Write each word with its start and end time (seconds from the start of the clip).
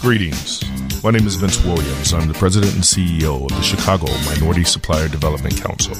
Greetings. 0.00 0.62
My 1.02 1.10
name 1.10 1.26
is 1.26 1.34
Vince 1.34 1.62
Williams. 1.64 2.14
I'm 2.14 2.28
the 2.28 2.34
president 2.34 2.72
and 2.74 2.84
CEO 2.84 3.42
of 3.42 3.48
the 3.48 3.62
Chicago 3.62 4.06
Minority 4.26 4.62
Supplier 4.62 5.08
Development 5.08 5.60
Council. 5.60 5.94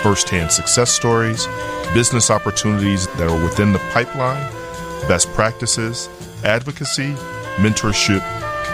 firsthand 0.03 0.53
success 0.53 0.91
stories, 0.91 1.47
business 1.93 2.31
opportunities 2.31 3.07
that 3.17 3.29
are 3.29 3.43
within 3.43 3.73
the 3.73 3.81
pipeline, 3.93 4.53
best 5.09 5.29
practices, 5.33 6.09
advocacy, 6.45 7.15
mentorship, 7.57 8.21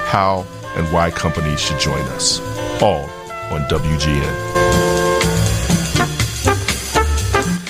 how 0.08 0.44
and 0.76 0.86
why 0.92 1.10
companies 1.10 1.60
should 1.60 1.78
join 1.78 2.02
us. 2.08 2.40
All 2.82 3.04
on 3.52 3.60
WGN. 3.68 4.64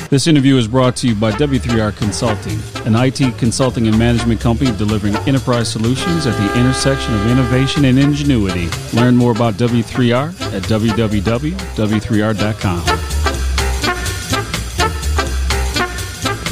This 0.08 0.26
interview 0.28 0.56
is 0.56 0.68
brought 0.68 0.96
to 0.96 1.08
you 1.08 1.14
by 1.14 1.32
W3R 1.32 1.94
Consulting, 1.96 2.58
an 2.86 2.94
IT 2.94 3.36
consulting 3.36 3.88
and 3.88 3.98
management 3.98 4.40
company 4.40 4.70
delivering 4.76 5.16
enterprise 5.26 5.70
solutions 5.70 6.26
at 6.26 6.36
the 6.36 6.58
intersection 6.58 7.12
of 7.14 7.26
innovation 7.26 7.84
and 7.84 7.98
ingenuity. 7.98 8.70
Learn 8.92 9.16
more 9.16 9.32
about 9.32 9.54
W3R 9.54 10.28
at 10.54 10.62
www.w3r.com. 10.62 12.84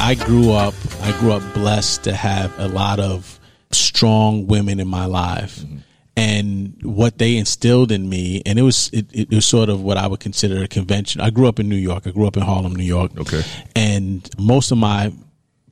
I 0.04 0.16
grew 0.16 0.50
up 0.50 0.74
I 1.02 1.18
grew 1.18 1.32
up 1.32 1.42
blessed 1.52 2.04
to 2.04 2.14
have 2.14 2.56
a 2.60 2.68
lot 2.68 3.00
of 3.00 3.40
strong 3.72 4.46
women 4.46 4.78
in 4.78 4.86
my 4.86 5.06
life. 5.06 5.58
Mm-hmm. 5.58 5.78
And 6.16 6.80
what 6.82 7.18
they 7.18 7.36
instilled 7.36 7.90
in 7.90 8.08
me, 8.08 8.40
and 8.46 8.56
it 8.56 8.62
was 8.62 8.88
it, 8.92 9.06
it, 9.12 9.30
was 9.30 9.44
sort 9.44 9.68
of 9.68 9.82
what 9.82 9.96
I 9.96 10.06
would 10.06 10.20
consider 10.20 10.62
a 10.62 10.68
convention. 10.68 11.20
I 11.20 11.30
grew 11.30 11.48
up 11.48 11.58
in 11.58 11.68
New 11.68 11.76
York. 11.76 12.06
I 12.06 12.10
grew 12.10 12.26
up 12.26 12.36
in 12.36 12.44
Harlem, 12.44 12.76
New 12.76 12.84
York. 12.84 13.18
Okay. 13.18 13.42
And 13.74 14.28
most 14.38 14.70
of 14.70 14.78
my 14.78 15.12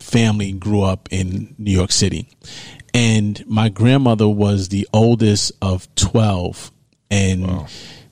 family 0.01 0.51
grew 0.51 0.83
up 0.83 1.09
in 1.13 1.55
New 1.59 1.71
York 1.71 1.93
City. 1.93 2.29
And 2.93 3.47
my 3.47 3.69
grandmother 3.69 4.29
was 4.29 4.71
the 4.71 4.89
oldest 4.93 5.53
of 5.63 5.95
12. 5.95 6.73
And 7.11 7.47
wow. 7.47 7.67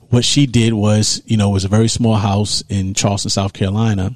what 0.09 0.23
she 0.23 0.45
did 0.45 0.73
was, 0.73 1.21
you 1.25 1.35
know, 1.35 1.49
it 1.49 1.53
was 1.53 1.65
a 1.65 1.69
very 1.69 1.89
small 1.89 2.15
house 2.15 2.63
in 2.69 2.93
Charleston, 2.93 3.31
South 3.31 3.51
Carolina 3.51 4.15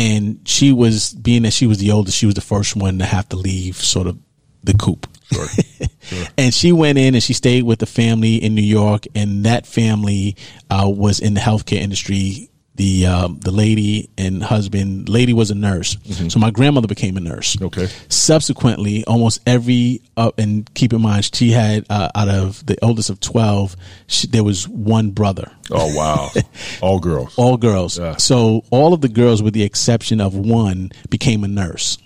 and 0.00 0.40
she 0.48 0.72
was 0.72 1.12
being 1.12 1.42
that 1.42 1.52
she 1.52 1.66
was 1.66 1.78
the 1.78 1.90
oldest, 1.90 2.16
she 2.16 2.24
was 2.26 2.34
the 2.34 2.40
first 2.40 2.74
one 2.74 2.98
to 2.98 3.04
have 3.04 3.28
to 3.28 3.36
leave 3.36 3.76
sort 3.76 4.06
of 4.06 4.18
the 4.64 4.72
coop. 4.72 5.06
Sure. 5.30 5.46
sure. 6.00 6.26
and 6.38 6.54
she 6.54 6.72
went 6.72 6.98
in 6.98 7.14
and 7.14 7.22
she 7.22 7.34
stayed 7.34 7.64
with 7.64 7.78
the 7.78 7.86
family 7.86 8.36
in 8.36 8.54
New 8.54 8.62
York, 8.62 9.04
and 9.14 9.44
that 9.44 9.66
family 9.66 10.36
uh, 10.70 10.88
was 10.88 11.20
in 11.20 11.34
the 11.34 11.40
healthcare 11.40 11.80
industry 11.80 12.49
the 12.80 13.06
um, 13.06 13.38
the 13.40 13.50
lady 13.50 14.08
and 14.16 14.42
husband 14.42 15.06
lady 15.10 15.34
was 15.34 15.50
a 15.50 15.54
nurse. 15.54 15.96
Mm-hmm. 15.96 16.28
so 16.30 16.38
my 16.38 16.50
grandmother 16.50 16.88
became 16.88 17.18
a 17.18 17.20
nurse. 17.20 17.60
Okay. 17.60 17.88
Subsequently 18.08 19.04
almost 19.04 19.40
every 19.46 20.00
uh, 20.16 20.30
and 20.38 20.72
keep 20.72 20.94
in 20.94 21.02
mind 21.02 21.30
she 21.34 21.50
had 21.50 21.84
uh, 21.90 22.08
out 22.14 22.30
of 22.30 22.64
the 22.64 22.78
oldest 22.82 23.10
of 23.10 23.20
12 23.20 23.76
she, 24.06 24.26
there 24.28 24.42
was 24.42 24.66
one 24.66 25.10
brother. 25.10 25.52
Oh 25.70 25.94
wow. 25.94 26.30
All 26.80 27.00
girls. 27.00 27.34
All 27.36 27.58
girls. 27.58 27.98
Yeah. 27.98 28.16
so 28.16 28.64
all 28.70 28.94
of 28.94 29.02
the 29.02 29.10
girls 29.10 29.42
with 29.42 29.52
the 29.52 29.62
exception 29.62 30.18
of 30.18 30.34
one 30.34 30.90
became 31.10 31.44
a 31.44 31.48
nurse 31.48 31.98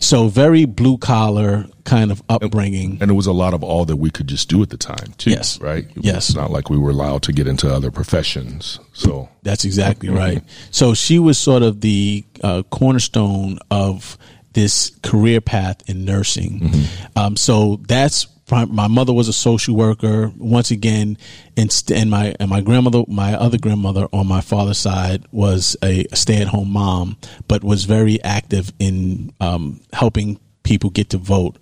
so 0.00 0.28
very 0.28 0.64
blue 0.64 0.98
collar 0.98 1.66
kind 1.84 2.10
of 2.10 2.22
upbringing. 2.28 2.98
And 3.00 3.10
it 3.10 3.14
was 3.14 3.26
a 3.26 3.32
lot 3.32 3.54
of 3.54 3.62
all 3.62 3.84
that 3.86 3.96
we 3.96 4.10
could 4.10 4.26
just 4.26 4.48
do 4.48 4.62
at 4.62 4.70
the 4.70 4.76
time 4.76 5.14
too. 5.16 5.30
Yes. 5.30 5.60
Right? 5.60 5.86
Yes. 5.96 6.30
It's 6.30 6.36
not 6.36 6.50
like 6.50 6.70
we 6.70 6.78
were 6.78 6.90
allowed 6.90 7.22
to 7.24 7.32
get 7.32 7.46
into 7.46 7.72
other 7.72 7.90
professions. 7.90 8.78
So 8.92 9.28
that's 9.42 9.64
exactly 9.64 10.08
mm-hmm. 10.08 10.18
right. 10.18 10.42
So 10.70 10.94
she 10.94 11.18
was 11.18 11.38
sort 11.38 11.62
of 11.62 11.80
the 11.80 12.24
uh, 12.42 12.62
cornerstone 12.70 13.58
of 13.70 14.18
this 14.52 14.90
career 15.02 15.40
path 15.40 15.88
in 15.88 16.04
nursing. 16.04 16.60
Mm-hmm. 16.60 17.18
Um, 17.18 17.36
so 17.36 17.80
that's 17.86 18.26
my 18.50 18.88
mother 18.88 19.12
was 19.12 19.28
a 19.28 19.32
social 19.32 19.76
worker 19.76 20.32
once 20.36 20.70
again 20.70 21.18
and, 21.56 21.82
and 21.94 22.10
my 22.10 22.34
and 22.40 22.50
my 22.50 22.60
grandmother 22.60 23.02
my 23.08 23.34
other 23.34 23.58
grandmother 23.58 24.08
on 24.12 24.26
my 24.26 24.40
father's 24.40 24.78
side 24.78 25.24
was 25.32 25.76
a 25.82 26.06
stay-at-home 26.14 26.70
mom 26.70 27.16
but 27.46 27.62
was 27.62 27.84
very 27.84 28.22
active 28.22 28.72
in 28.78 29.32
um, 29.40 29.80
helping 29.92 30.38
people 30.62 30.90
get 30.90 31.10
to 31.10 31.18
vote 31.18 31.56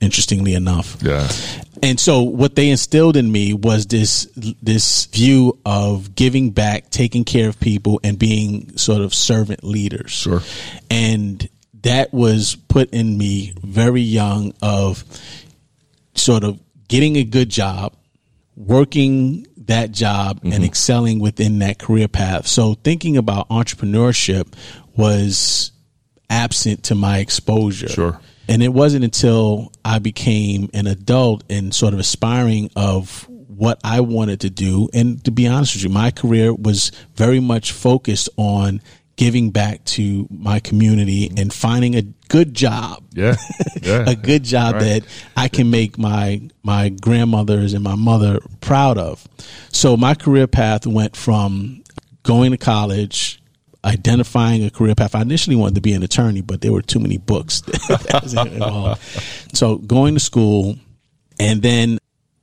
interestingly 0.00 0.54
enough. 0.54 0.96
Yeah. 1.02 1.28
And 1.82 2.00
so 2.00 2.22
what 2.22 2.56
they 2.56 2.70
instilled 2.70 3.16
in 3.16 3.30
me 3.30 3.54
was 3.54 3.86
this 3.86 4.28
this 4.34 5.06
view 5.06 5.58
of 5.64 6.14
giving 6.14 6.50
back 6.50 6.90
taking 6.90 7.24
care 7.24 7.48
of 7.48 7.58
people 7.60 8.00
and 8.02 8.18
being 8.18 8.76
sort 8.76 9.02
of 9.02 9.14
servant 9.14 9.64
leaders. 9.64 10.10
Sure. 10.10 10.42
And 10.90 11.48
that 11.82 12.12
was 12.12 12.56
put 12.68 12.90
in 12.90 13.16
me 13.16 13.54
very 13.62 14.02
young 14.02 14.52
of 14.60 15.04
sort 16.20 16.44
of 16.44 16.60
getting 16.88 17.16
a 17.16 17.24
good 17.24 17.48
job, 17.48 17.96
working 18.56 19.46
that 19.56 19.92
job 19.92 20.38
mm-hmm. 20.38 20.52
and 20.52 20.64
excelling 20.64 21.20
within 21.20 21.60
that 21.60 21.78
career 21.78 22.08
path. 22.08 22.46
So 22.46 22.74
thinking 22.74 23.16
about 23.16 23.48
entrepreneurship 23.48 24.52
was 24.96 25.72
absent 26.28 26.84
to 26.84 26.94
my 26.94 27.18
exposure. 27.18 27.88
Sure. 27.88 28.20
And 28.48 28.62
it 28.62 28.72
wasn't 28.72 29.04
until 29.04 29.72
I 29.84 30.00
became 30.00 30.70
an 30.74 30.88
adult 30.88 31.44
and 31.48 31.72
sort 31.72 31.94
of 31.94 32.00
aspiring 32.00 32.70
of 32.74 33.28
what 33.28 33.78
I 33.84 34.00
wanted 34.00 34.40
to 34.40 34.50
do. 34.50 34.88
And 34.92 35.22
to 35.24 35.30
be 35.30 35.46
honest 35.46 35.74
with 35.74 35.84
you, 35.84 35.90
my 35.90 36.10
career 36.10 36.52
was 36.52 36.90
very 37.14 37.38
much 37.38 37.72
focused 37.72 38.28
on 38.36 38.80
giving 39.16 39.50
back 39.50 39.84
to 39.84 40.26
my 40.30 40.58
community 40.60 41.30
and 41.36 41.52
finding 41.52 41.94
a 41.94 42.02
good 42.30 42.54
job. 42.54 43.02
Yeah. 43.12 43.36
yeah. 43.82 44.04
a 44.08 44.16
good 44.16 44.44
job 44.44 44.74
right. 44.74 44.82
that 44.82 45.02
I 45.36 45.48
can 45.48 45.70
make 45.70 45.98
my 45.98 46.40
my 46.62 46.88
grandmothers 46.88 47.74
and 47.74 47.84
my 47.84 47.96
mother 47.96 48.38
proud 48.60 48.96
of. 48.96 49.26
So 49.70 49.96
my 49.96 50.14
career 50.14 50.46
path 50.46 50.86
went 50.86 51.16
from 51.16 51.82
going 52.22 52.52
to 52.52 52.56
college, 52.56 53.42
identifying 53.84 54.64
a 54.64 54.70
career 54.70 54.94
path. 54.94 55.14
I 55.14 55.22
initially 55.22 55.56
wanted 55.56 55.74
to 55.74 55.80
be 55.80 55.92
an 55.92 56.02
attorney, 56.02 56.40
but 56.40 56.60
there 56.62 56.72
were 56.72 56.82
too 56.82 57.00
many 57.00 57.18
books 57.18 57.62
so 59.52 59.76
going 59.76 60.14
to 60.14 60.20
school 60.20 60.76
and 61.38 61.62
then 61.62 61.98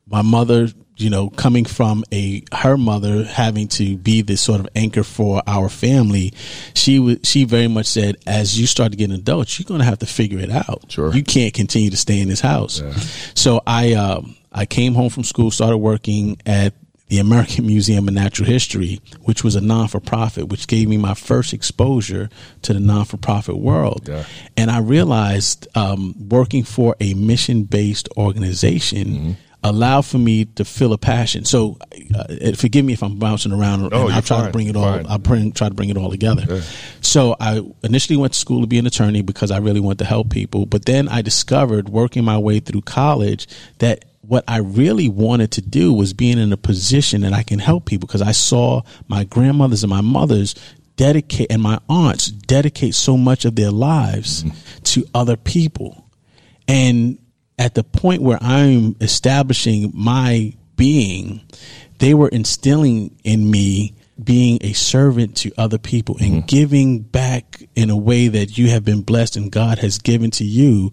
my 0.07 0.21
mother 0.21 0.67
you 0.97 1.09
know, 1.09 1.29
coming 1.29 1.65
from 1.65 2.03
a 2.11 2.43
her 2.51 2.77
mother 2.77 3.23
having 3.23 3.67
to 3.69 3.97
be 3.97 4.21
this 4.21 4.41
sort 4.41 4.59
of 4.59 4.67
anchor 4.75 5.03
for 5.03 5.41
our 5.47 5.69
family, 5.69 6.33
she 6.73 6.99
would 6.99 7.25
she 7.25 7.43
very 7.43 7.67
much 7.67 7.85
said, 7.85 8.17
as 8.25 8.59
you 8.59 8.67
start 8.67 8.91
to 8.91 8.97
get 8.97 9.09
an 9.09 9.15
adult, 9.15 9.57
you're 9.57 9.65
going 9.65 9.79
to 9.79 9.85
have 9.85 9.99
to 9.99 10.05
figure 10.05 10.39
it 10.39 10.49
out. 10.49 10.85
Sure, 10.89 11.13
you 11.13 11.23
can't 11.23 11.53
continue 11.53 11.89
to 11.89 11.97
stay 11.97 12.19
in 12.19 12.29
this 12.29 12.41
house. 12.41 12.81
Yeah. 12.81 12.93
So 13.35 13.61
I 13.65 13.93
um, 13.93 14.35
I 14.51 14.65
came 14.65 14.93
home 14.93 15.09
from 15.09 15.23
school, 15.23 15.51
started 15.51 15.77
working 15.77 16.37
at 16.45 16.73
the 17.07 17.19
American 17.19 17.65
Museum 17.67 18.07
of 18.07 18.13
Natural 18.13 18.47
History, 18.47 18.99
which 19.21 19.43
was 19.43 19.55
a 19.55 19.61
non 19.61 19.87
for 19.87 19.99
profit, 19.99 20.49
which 20.49 20.67
gave 20.67 20.87
me 20.87 20.97
my 20.97 21.13
first 21.13 21.53
exposure 21.53 22.29
to 22.63 22.73
the 22.73 22.79
non 22.79 23.05
for 23.05 23.17
profit 23.17 23.57
world. 23.57 24.07
Yeah. 24.07 24.25
And 24.55 24.71
I 24.71 24.79
realized 24.79 25.67
um, 25.75 26.15
working 26.29 26.63
for 26.63 26.95
a 26.99 27.13
mission 27.13 27.63
based 27.63 28.09
organization. 28.17 29.07
Mm-hmm. 29.07 29.31
Allowed 29.69 30.05
for 30.05 30.17
me 30.17 30.45
to 30.45 30.63
feel 30.65 30.93
a 30.93 30.97
passion. 30.97 31.45
So, 31.45 31.77
uh, 32.15 32.53
forgive 32.55 32.85
me 32.85 32.93
if 32.93 33.03
I'm 33.03 33.17
bouncing 33.19 33.51
around. 33.51 33.83
and 33.83 33.93
Oh, 33.93 34.03
I'll 34.07 34.11
you're 34.11 34.21
try 34.21 34.37
fine. 34.37 34.45
to 34.47 34.51
bring 34.51 34.67
it 34.67 34.75
all. 34.75 34.83
fine. 34.93 35.05
I'll 35.07 35.17
bring, 35.19 35.51
try 35.51 35.67
to 35.69 35.73
bring 35.75 35.89
it 35.89 35.97
all 35.97 36.09
together. 36.09 36.61
So, 37.01 37.35
I 37.39 37.61
initially 37.83 38.17
went 38.17 38.33
to 38.33 38.39
school 38.39 38.61
to 38.61 38.67
be 38.67 38.77
an 38.79 38.87
attorney 38.87 39.21
because 39.21 39.51
I 39.51 39.57
really 39.57 39.79
wanted 39.79 39.99
to 39.99 40.05
help 40.05 40.29
people. 40.29 40.65
But 40.65 40.85
then 40.85 41.07
I 41.09 41.21
discovered, 41.21 41.89
working 41.89 42.23
my 42.23 42.37
way 42.37 42.59
through 42.59 42.81
college, 42.81 43.47
that 43.79 44.05
what 44.21 44.43
I 44.47 44.57
really 44.57 45.07
wanted 45.07 45.51
to 45.51 45.61
do 45.61 45.93
was 45.93 46.13
being 46.13 46.37
in 46.37 46.51
a 46.51 46.57
position 46.57 47.21
that 47.21 47.33
I 47.33 47.43
can 47.43 47.59
help 47.59 47.85
people 47.85 48.07
because 48.07 48.21
I 48.21 48.33
saw 48.33 48.81
my 49.07 49.23
grandmothers 49.23 49.83
and 49.83 49.89
my 49.89 50.01
mothers 50.01 50.53
dedicate 50.97 51.47
and 51.51 51.61
my 51.61 51.79
aunts 51.87 52.27
dedicate 52.27 52.93
so 52.95 53.15
much 53.15 53.45
of 53.45 53.55
their 53.55 53.71
lives 53.71 54.43
to 54.83 55.05
other 55.13 55.37
people. 55.37 56.09
And 56.67 57.19
at 57.57 57.73
the 57.73 57.83
point 57.83 58.21
where 58.21 58.37
I'm 58.41 58.95
establishing 59.01 59.91
my 59.93 60.53
being, 60.75 61.41
they 61.99 62.13
were 62.13 62.29
instilling 62.29 63.17
in 63.23 63.49
me 63.49 63.95
being 64.23 64.57
a 64.61 64.73
servant 64.73 65.37
to 65.37 65.51
other 65.57 65.77
people 65.77 66.17
and 66.19 66.31
mm-hmm. 66.37 66.45
giving 66.47 66.99
back 66.99 67.61
in 67.75 67.89
a 67.89 67.97
way 67.97 68.27
that 68.27 68.57
you 68.57 68.69
have 68.69 68.83
been 68.83 69.01
blessed 69.01 69.35
and 69.35 69.51
God 69.51 69.79
has 69.79 69.99
given 69.99 70.31
to 70.31 70.43
you. 70.43 70.91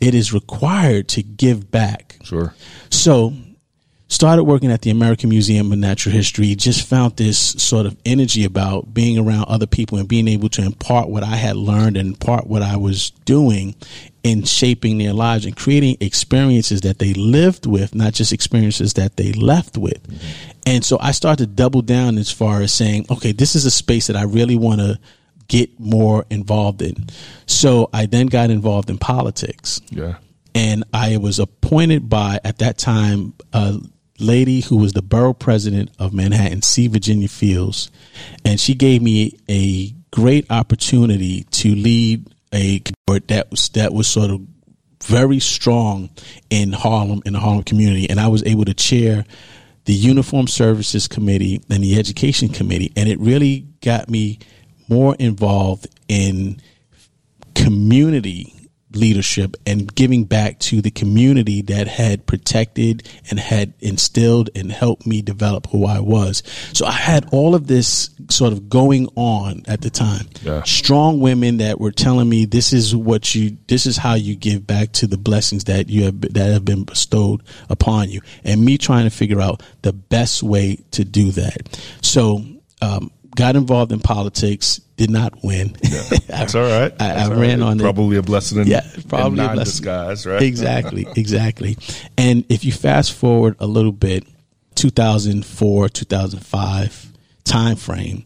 It 0.00 0.14
is 0.14 0.32
required 0.32 1.08
to 1.08 1.22
give 1.22 1.70
back. 1.70 2.18
Sure. 2.24 2.54
So, 2.90 3.34
started 4.08 4.44
working 4.44 4.70
at 4.70 4.82
the 4.82 4.90
American 4.90 5.28
Museum 5.30 5.72
of 5.72 5.78
Natural 5.78 6.14
History, 6.14 6.54
just 6.54 6.86
found 6.86 7.16
this 7.16 7.38
sort 7.38 7.86
of 7.86 7.96
energy 8.04 8.44
about 8.44 8.92
being 8.92 9.18
around 9.18 9.46
other 9.48 9.66
people 9.66 9.98
and 9.98 10.08
being 10.08 10.28
able 10.28 10.48
to 10.50 10.62
impart 10.62 11.08
what 11.08 11.22
I 11.22 11.36
had 11.36 11.56
learned 11.56 11.96
and 11.96 12.08
impart 12.08 12.46
what 12.46 12.62
I 12.62 12.76
was 12.76 13.10
doing 13.24 13.74
in 14.22 14.44
shaping 14.44 14.98
their 14.98 15.12
lives 15.12 15.44
and 15.44 15.56
creating 15.56 15.96
experiences 16.00 16.82
that 16.82 16.98
they 16.98 17.12
lived 17.14 17.66
with, 17.66 17.94
not 17.94 18.12
just 18.12 18.32
experiences 18.32 18.94
that 18.94 19.16
they 19.16 19.32
left 19.32 19.76
with. 19.76 20.02
Mm-hmm. 20.06 20.50
And 20.66 20.84
so 20.84 20.96
I 21.00 21.10
started 21.10 21.48
to 21.48 21.54
double 21.54 21.82
down 21.82 22.18
as 22.18 22.30
far 22.30 22.60
as 22.60 22.72
saying, 22.72 23.06
okay, 23.10 23.32
this 23.32 23.56
is 23.56 23.64
a 23.64 23.70
space 23.70 24.06
that 24.06 24.16
I 24.16 24.22
really 24.22 24.54
want 24.56 24.80
to 24.80 24.98
get 25.48 25.78
more 25.80 26.24
involved 26.30 26.82
in. 26.82 26.94
So 27.46 27.90
I 27.92 28.06
then 28.06 28.26
got 28.26 28.50
involved 28.50 28.88
in 28.90 28.98
politics 28.98 29.80
Yeah. 29.90 30.14
and 30.54 30.84
I 30.94 31.16
was 31.16 31.38
appointed 31.40 32.08
by 32.08 32.38
at 32.44 32.58
that 32.58 32.78
time 32.78 33.34
a 33.52 33.78
lady 34.20 34.60
who 34.60 34.76
was 34.76 34.92
the 34.92 35.02
borough 35.02 35.34
president 35.34 35.90
of 35.98 36.14
Manhattan, 36.14 36.62
C. 36.62 36.86
Virginia 36.86 37.28
Fields, 37.28 37.90
and 38.44 38.60
she 38.60 38.74
gave 38.74 39.02
me 39.02 39.36
a 39.50 39.92
great 40.12 40.48
opportunity 40.50 41.42
to 41.50 41.74
lead 41.74 42.31
a 42.52 42.82
board 43.06 43.28
that 43.28 43.50
was 43.50 43.68
that 43.70 43.92
was 43.92 44.06
sort 44.06 44.30
of 44.30 44.40
very 45.04 45.40
strong 45.40 46.10
in 46.50 46.72
Harlem 46.72 47.22
in 47.24 47.32
the 47.32 47.40
Harlem 47.40 47.64
community, 47.64 48.08
and 48.08 48.20
I 48.20 48.28
was 48.28 48.44
able 48.44 48.64
to 48.64 48.74
chair 48.74 49.24
the 49.84 49.94
Uniform 49.94 50.46
Services 50.46 51.08
Committee 51.08 51.60
and 51.68 51.82
the 51.82 51.98
Education 51.98 52.48
Committee, 52.48 52.92
and 52.96 53.08
it 53.08 53.18
really 53.18 53.66
got 53.80 54.08
me 54.08 54.38
more 54.88 55.16
involved 55.18 55.88
in 56.08 56.60
community 57.54 58.61
leadership 58.96 59.56
and 59.66 59.92
giving 59.94 60.24
back 60.24 60.58
to 60.58 60.80
the 60.80 60.90
community 60.90 61.62
that 61.62 61.88
had 61.88 62.26
protected 62.26 63.08
and 63.30 63.38
had 63.38 63.74
instilled 63.80 64.50
and 64.54 64.70
helped 64.70 65.06
me 65.06 65.22
develop 65.22 65.66
who 65.68 65.86
I 65.86 66.00
was. 66.00 66.42
So 66.72 66.86
I 66.86 66.92
had 66.92 67.28
all 67.32 67.54
of 67.54 67.66
this 67.66 68.10
sort 68.28 68.52
of 68.52 68.68
going 68.68 69.08
on 69.16 69.62
at 69.66 69.80
the 69.80 69.90
time. 69.90 70.28
Yeah. 70.42 70.62
Strong 70.64 71.20
women 71.20 71.58
that 71.58 71.80
were 71.80 71.92
telling 71.92 72.28
me 72.28 72.44
this 72.44 72.72
is 72.72 72.94
what 72.94 73.34
you 73.34 73.56
this 73.68 73.86
is 73.86 73.96
how 73.96 74.14
you 74.14 74.36
give 74.36 74.66
back 74.66 74.92
to 74.92 75.06
the 75.06 75.18
blessings 75.18 75.64
that 75.64 75.88
you 75.88 76.04
have 76.04 76.20
that 76.20 76.52
have 76.52 76.64
been 76.64 76.84
bestowed 76.84 77.42
upon 77.68 78.10
you 78.10 78.20
and 78.44 78.64
me 78.64 78.78
trying 78.78 79.04
to 79.04 79.10
figure 79.10 79.40
out 79.40 79.62
the 79.82 79.92
best 79.92 80.42
way 80.42 80.76
to 80.92 81.04
do 81.04 81.30
that. 81.32 81.80
So 82.02 82.44
um 82.80 83.10
got 83.34 83.56
involved 83.56 83.92
in 83.92 84.00
politics, 84.00 84.78
did 84.96 85.10
not 85.10 85.42
win. 85.42 85.76
That's 86.26 86.54
all 86.54 86.62
right. 86.62 86.92
I, 87.00 87.04
I 87.10 87.14
That's 87.14 87.30
all 87.30 87.36
ran 87.36 87.60
right. 87.60 87.66
on 87.66 87.80
it. 87.80 87.82
Probably 87.82 88.16
a 88.16 88.22
blessing 88.22 88.58
in, 88.60 88.66
Yeah, 88.66 88.86
probably 89.08 89.40
in 89.40 89.50
a 89.50 89.54
blessing. 89.54 89.64
disguise, 89.64 90.26
right? 90.26 90.42
Exactly, 90.42 91.06
exactly. 91.16 91.76
And 92.18 92.44
if 92.48 92.64
you 92.64 92.72
fast 92.72 93.12
forward 93.12 93.56
a 93.58 93.66
little 93.66 93.92
bit, 93.92 94.24
2004, 94.74 95.88
2005 95.88 97.12
time 97.44 97.76
frame, 97.76 98.24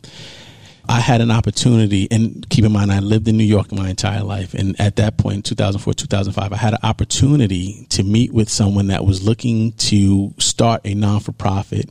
I 0.89 1.01
had 1.01 1.21
an 1.21 1.33
opportunity, 1.33 2.07
and 2.13 2.49
keep 2.49 2.65
in 2.65 2.71
mind, 2.73 2.93
I 2.93 3.01
lived 3.01 3.27
in 3.27 3.37
New 3.37 3.45
York 3.45 3.73
my 3.73 3.89
entire 3.91 4.23
life. 4.23 4.55
And 4.55 4.81
at 4.81 4.97
that 4.97 5.19
point, 5.19 5.45
2004, 5.45 5.95
2005, 5.95 6.53
I 6.53 6.57
had 6.57 6.75
an 6.75 6.79
opportunity 6.85 7.87
to 7.91 8.05
meet 8.05 8.33
with 8.33 8.49
someone 8.49 8.87
that 8.89 9.05
was 9.05 9.25
looking 9.27 9.73
to 9.73 10.33
start 10.39 10.83
a 10.85 10.95
non 10.95 11.19
for 11.21 11.33
profit 11.33 11.91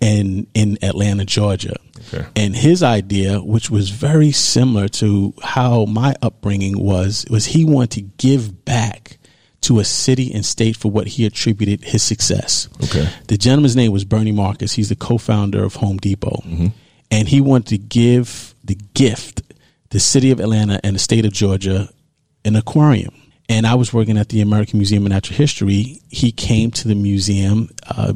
in, 0.00 0.46
in 0.54 0.78
Atlanta, 0.82 1.24
Georgia. 1.24 1.76
Okay. 2.12 2.26
And 2.36 2.56
his 2.56 2.82
idea, 2.82 3.40
which 3.40 3.70
was 3.70 3.90
very 3.90 4.32
similar 4.32 4.88
to 4.88 5.34
how 5.42 5.84
my 5.84 6.14
upbringing 6.22 6.78
was, 6.78 7.26
was 7.28 7.46
he 7.46 7.64
wanted 7.64 7.90
to 7.92 8.00
give 8.02 8.64
back 8.64 9.18
to 9.62 9.80
a 9.80 9.84
city 9.84 10.32
and 10.32 10.46
state 10.46 10.76
for 10.76 10.90
what 10.90 11.08
he 11.08 11.26
attributed 11.26 11.82
his 11.82 12.02
success. 12.02 12.68
Okay. 12.84 13.08
The 13.26 13.36
gentleman's 13.36 13.74
name 13.74 13.92
was 13.92 14.04
Bernie 14.04 14.32
Marcus. 14.32 14.72
He's 14.72 14.88
the 14.88 14.96
co-founder 14.96 15.62
of 15.62 15.74
Home 15.76 15.96
Depot. 15.96 16.42
And 17.10 17.28
he 17.28 17.40
wanted 17.40 17.66
to 17.68 17.78
give 17.78 18.54
the 18.62 18.76
gift, 18.94 19.42
the 19.90 19.98
city 19.98 20.30
of 20.30 20.40
Atlanta 20.40 20.78
and 20.84 20.94
the 20.94 21.00
state 21.00 21.24
of 21.24 21.32
Georgia, 21.32 21.88
an 22.44 22.54
aquarium. 22.54 23.14
And 23.48 23.66
I 23.66 23.74
was 23.74 23.92
working 23.92 24.18
at 24.18 24.28
the 24.28 24.42
American 24.42 24.78
Museum 24.78 25.06
of 25.06 25.10
Natural 25.10 25.36
History. 25.36 26.02
He 26.08 26.30
came 26.32 26.70
to 26.72 26.86
the 26.86 26.94
museum, 26.94 27.70
uh, 27.88 28.12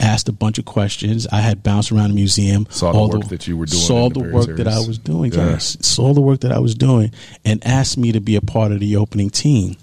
asked 0.00 0.28
a 0.28 0.32
bunch 0.32 0.58
of 0.58 0.64
questions. 0.64 1.26
I 1.30 1.40
had 1.40 1.62
bounced 1.62 1.92
around 1.92 2.10
the 2.10 2.14
museum. 2.14 2.66
Saw 2.70 2.92
the 2.92 2.98
all 2.98 3.10
work 3.10 3.28
that 3.28 3.46
you 3.46 3.56
were 3.56 3.66
doing 3.66 3.82
Saw 3.82 4.08
the 4.08 4.20
the 4.20 4.32
work 4.32 4.56
that 4.56 4.68
I 4.68 4.78
was 4.78 4.98
doing. 4.98 5.32
Yeah. 5.32 5.58
Saw 5.58 6.14
the 6.14 6.20
work 6.20 6.40
that 6.40 6.52
I 6.52 6.58
was 6.58 6.74
doing, 6.74 7.12
and 7.44 7.64
asked 7.66 7.98
me 7.98 8.12
to 8.12 8.20
be 8.20 8.36
a 8.36 8.40
part 8.40 8.72
of 8.72 8.80
the 8.80 8.96
opening 8.96 9.30
team 9.30 9.76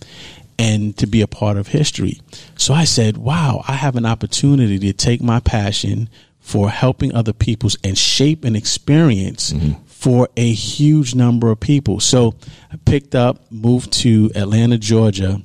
and 0.59 0.95
to 0.97 1.07
be 1.07 1.21
a 1.21 1.27
part 1.27 1.57
of 1.57 1.67
history. 1.67 2.21
So 2.55 2.73
I 2.73 2.83
said, 2.83 3.17
"Wow, 3.17 3.63
I 3.67 3.73
have 3.73 3.95
an 3.95 4.05
opportunity 4.05 4.79
to 4.79 4.93
take 4.93 5.21
my 5.21 5.39
passion 5.39 6.09
for 6.39 6.69
helping 6.69 7.13
other 7.13 7.33
people's 7.33 7.77
and 7.83 7.97
shape 7.97 8.43
an 8.45 8.55
experience." 8.55 9.53
For 9.87 10.27
a 10.35 10.51
huge 10.51 11.15
number 11.15 11.49
of 11.49 11.61
people. 11.61 12.01
So 12.01 12.35
I 12.69 12.75
picked 12.75 13.15
up, 13.15 13.49
moved 13.49 13.93
to 14.01 14.29
Atlanta, 14.35 14.77
Georgia, 14.77 15.41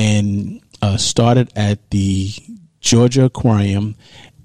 and 0.00 0.60
uh, 0.82 0.96
started 0.96 1.52
at 1.54 1.78
the 1.90 2.32
Georgia 2.80 3.24
Aquarium 3.26 3.94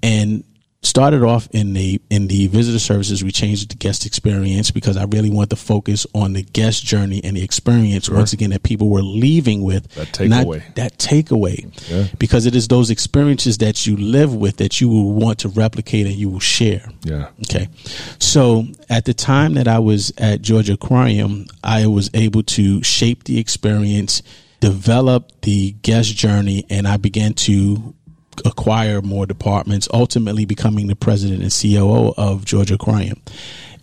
and 0.02 0.44
started 0.82 1.24
off 1.24 1.48
in 1.50 1.72
the 1.72 2.00
in 2.10 2.28
the 2.28 2.46
visitor 2.46 2.78
services 2.78 3.24
we 3.24 3.32
changed 3.32 3.64
it 3.64 3.68
to 3.70 3.76
guest 3.76 4.06
experience 4.06 4.70
because 4.70 4.96
I 4.96 5.02
really 5.04 5.30
want 5.30 5.50
to 5.50 5.56
focus 5.56 6.06
on 6.14 6.34
the 6.34 6.42
guest 6.42 6.84
journey 6.84 7.20
and 7.24 7.36
the 7.36 7.42
experience 7.42 8.08
once 8.08 8.32
again 8.32 8.50
that 8.50 8.62
people 8.62 8.88
were 8.88 9.02
leaving 9.02 9.62
with 9.62 9.88
That 9.94 10.08
takeaway. 10.08 10.62
that 10.76 10.96
takeaway 10.98 11.72
Yeah. 11.90 12.06
because 12.20 12.46
it 12.46 12.54
is 12.54 12.68
those 12.68 12.90
experiences 12.90 13.58
that 13.58 13.84
you 13.84 13.96
live 13.96 14.32
with 14.32 14.58
that 14.58 14.80
you 14.80 14.88
will 14.88 15.10
want 15.10 15.40
to 15.40 15.48
replicate 15.48 16.06
and 16.06 16.14
you 16.14 16.28
will 16.28 16.38
share 16.40 16.88
Yeah. 17.02 17.28
Okay. 17.40 17.68
So 18.20 18.66
at 18.88 19.06
the 19.06 19.14
time 19.14 19.54
that 19.54 19.66
I 19.66 19.80
was 19.80 20.12
at 20.18 20.40
Georgia 20.40 20.74
Aquarium, 20.74 21.46
I 21.64 21.86
was 21.88 22.10
able 22.14 22.44
to 22.44 22.80
shape 22.84 23.24
the 23.24 23.38
experience, 23.40 24.22
develop 24.60 25.32
the 25.42 25.72
guest 25.82 26.14
journey, 26.16 26.64
and 26.70 26.86
I 26.86 26.96
began 26.96 27.34
to 27.34 27.92
acquire 28.44 29.02
more 29.02 29.26
departments, 29.26 29.88
ultimately 29.92 30.44
becoming 30.44 30.86
the 30.86 30.96
president 30.96 31.42
and 31.42 31.52
COO 31.52 32.14
of 32.16 32.44
Georgia 32.44 32.74
Aquarium. 32.74 33.20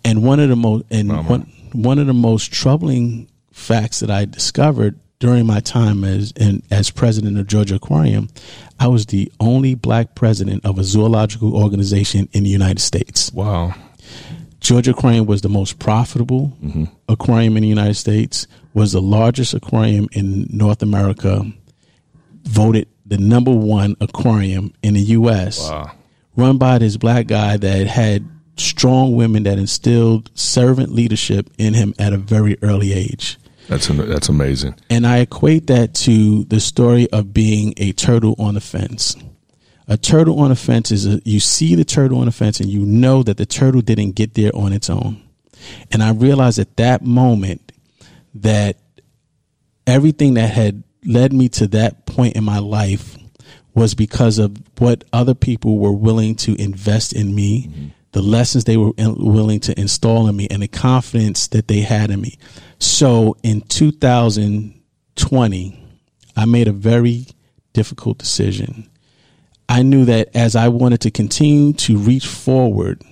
And 0.04 0.22
one 0.22 0.40
of 0.40 0.48
the 0.48 0.56
most 0.56 0.84
and 0.90 1.10
one 1.28 1.50
one 1.72 1.98
of 1.98 2.06
the 2.06 2.14
most 2.14 2.52
troubling 2.52 3.28
facts 3.52 4.00
that 4.00 4.10
I 4.10 4.24
discovered 4.24 4.98
during 5.18 5.46
my 5.46 5.60
time 5.60 6.04
as 6.04 6.32
in, 6.32 6.62
as 6.70 6.90
president 6.90 7.38
of 7.38 7.46
Georgia 7.46 7.76
Aquarium, 7.76 8.28
I 8.78 8.88
was 8.88 9.06
the 9.06 9.32
only 9.40 9.74
black 9.74 10.14
president 10.14 10.64
of 10.64 10.78
a 10.78 10.84
zoological 10.84 11.56
organization 11.56 12.28
in 12.32 12.42
the 12.42 12.50
United 12.50 12.80
States. 12.80 13.32
Wow. 13.32 13.74
Georgia 14.60 14.90
Aquarium 14.90 15.26
was 15.26 15.42
the 15.42 15.48
most 15.48 15.78
profitable 15.78 16.56
mm-hmm. 16.62 16.84
aquarium 17.08 17.56
in 17.56 17.62
the 17.62 17.68
United 17.68 17.94
States, 17.94 18.46
was 18.72 18.92
the 18.92 19.00
largest 19.00 19.54
aquarium 19.54 20.08
in 20.12 20.46
North 20.50 20.82
America, 20.82 21.44
voted 22.44 22.88
the 23.06 23.18
number 23.18 23.50
one 23.50 23.96
aquarium 24.00 24.72
in 24.82 24.94
the 24.94 25.00
U.S. 25.00 25.68
Wow. 25.68 25.92
Run 26.36 26.58
by 26.58 26.78
this 26.78 26.96
black 26.96 27.26
guy 27.26 27.56
that 27.56 27.86
had 27.86 28.28
strong 28.56 29.14
women 29.14 29.42
that 29.44 29.58
instilled 29.58 30.30
servant 30.34 30.92
leadership 30.92 31.50
in 31.58 31.74
him 31.74 31.94
at 31.98 32.12
a 32.12 32.16
very 32.16 32.56
early 32.62 32.92
age. 32.92 33.38
That's 33.68 33.88
that's 33.88 34.28
amazing. 34.28 34.74
And 34.90 35.06
I 35.06 35.18
equate 35.18 35.68
that 35.68 35.94
to 35.94 36.44
the 36.44 36.60
story 36.60 37.10
of 37.12 37.32
being 37.32 37.74
a 37.78 37.92
turtle 37.92 38.34
on 38.38 38.54
the 38.54 38.60
fence. 38.60 39.16
A 39.88 39.96
turtle 39.96 40.40
on 40.40 40.50
a 40.50 40.56
fence 40.56 40.90
is 40.90 41.06
a, 41.06 41.20
you 41.24 41.40
see 41.40 41.74
the 41.74 41.84
turtle 41.84 42.18
on 42.18 42.28
a 42.28 42.32
fence 42.32 42.60
and 42.60 42.68
you 42.68 42.84
know 42.86 43.22
that 43.22 43.36
the 43.36 43.46
turtle 43.46 43.80
didn't 43.80 44.12
get 44.12 44.34
there 44.34 44.54
on 44.54 44.72
its 44.72 44.88
own. 44.88 45.22
And 45.90 46.02
I 46.02 46.10
realized 46.12 46.58
at 46.58 46.76
that 46.76 47.02
moment 47.02 47.72
that 48.34 48.78
everything 49.86 50.34
that 50.34 50.50
had 50.50 50.82
led 51.04 51.32
me 51.32 51.48
to 51.50 51.66
that 51.68 52.06
point 52.06 52.34
in 52.36 52.44
my 52.44 52.58
life 52.58 53.16
was 53.74 53.94
because 53.94 54.38
of 54.38 54.56
what 54.78 55.04
other 55.12 55.34
people 55.34 55.78
were 55.78 55.92
willing 55.92 56.34
to 56.36 56.54
invest 56.60 57.12
in 57.12 57.34
me, 57.34 57.66
mm-hmm. 57.66 57.88
the 58.12 58.22
lessons 58.22 58.64
they 58.64 58.76
were 58.76 58.92
willing 58.96 59.60
to 59.60 59.78
install 59.78 60.28
in 60.28 60.36
me, 60.36 60.46
and 60.50 60.62
the 60.62 60.68
confidence 60.68 61.48
that 61.48 61.68
they 61.68 61.80
had 61.80 62.10
in 62.10 62.20
me. 62.20 62.38
So 62.78 63.36
in 63.42 63.62
2020, 63.62 65.80
I 66.36 66.44
made 66.44 66.68
a 66.68 66.72
very 66.72 67.26
difficult 67.72 68.18
decision. 68.18 68.90
I 69.68 69.82
knew 69.82 70.04
that 70.04 70.28
as 70.34 70.56
I 70.56 70.68
wanted 70.68 71.00
to 71.02 71.10
continue 71.10 71.72
to 71.74 71.96
reach 71.96 72.26
forward, 72.26 73.02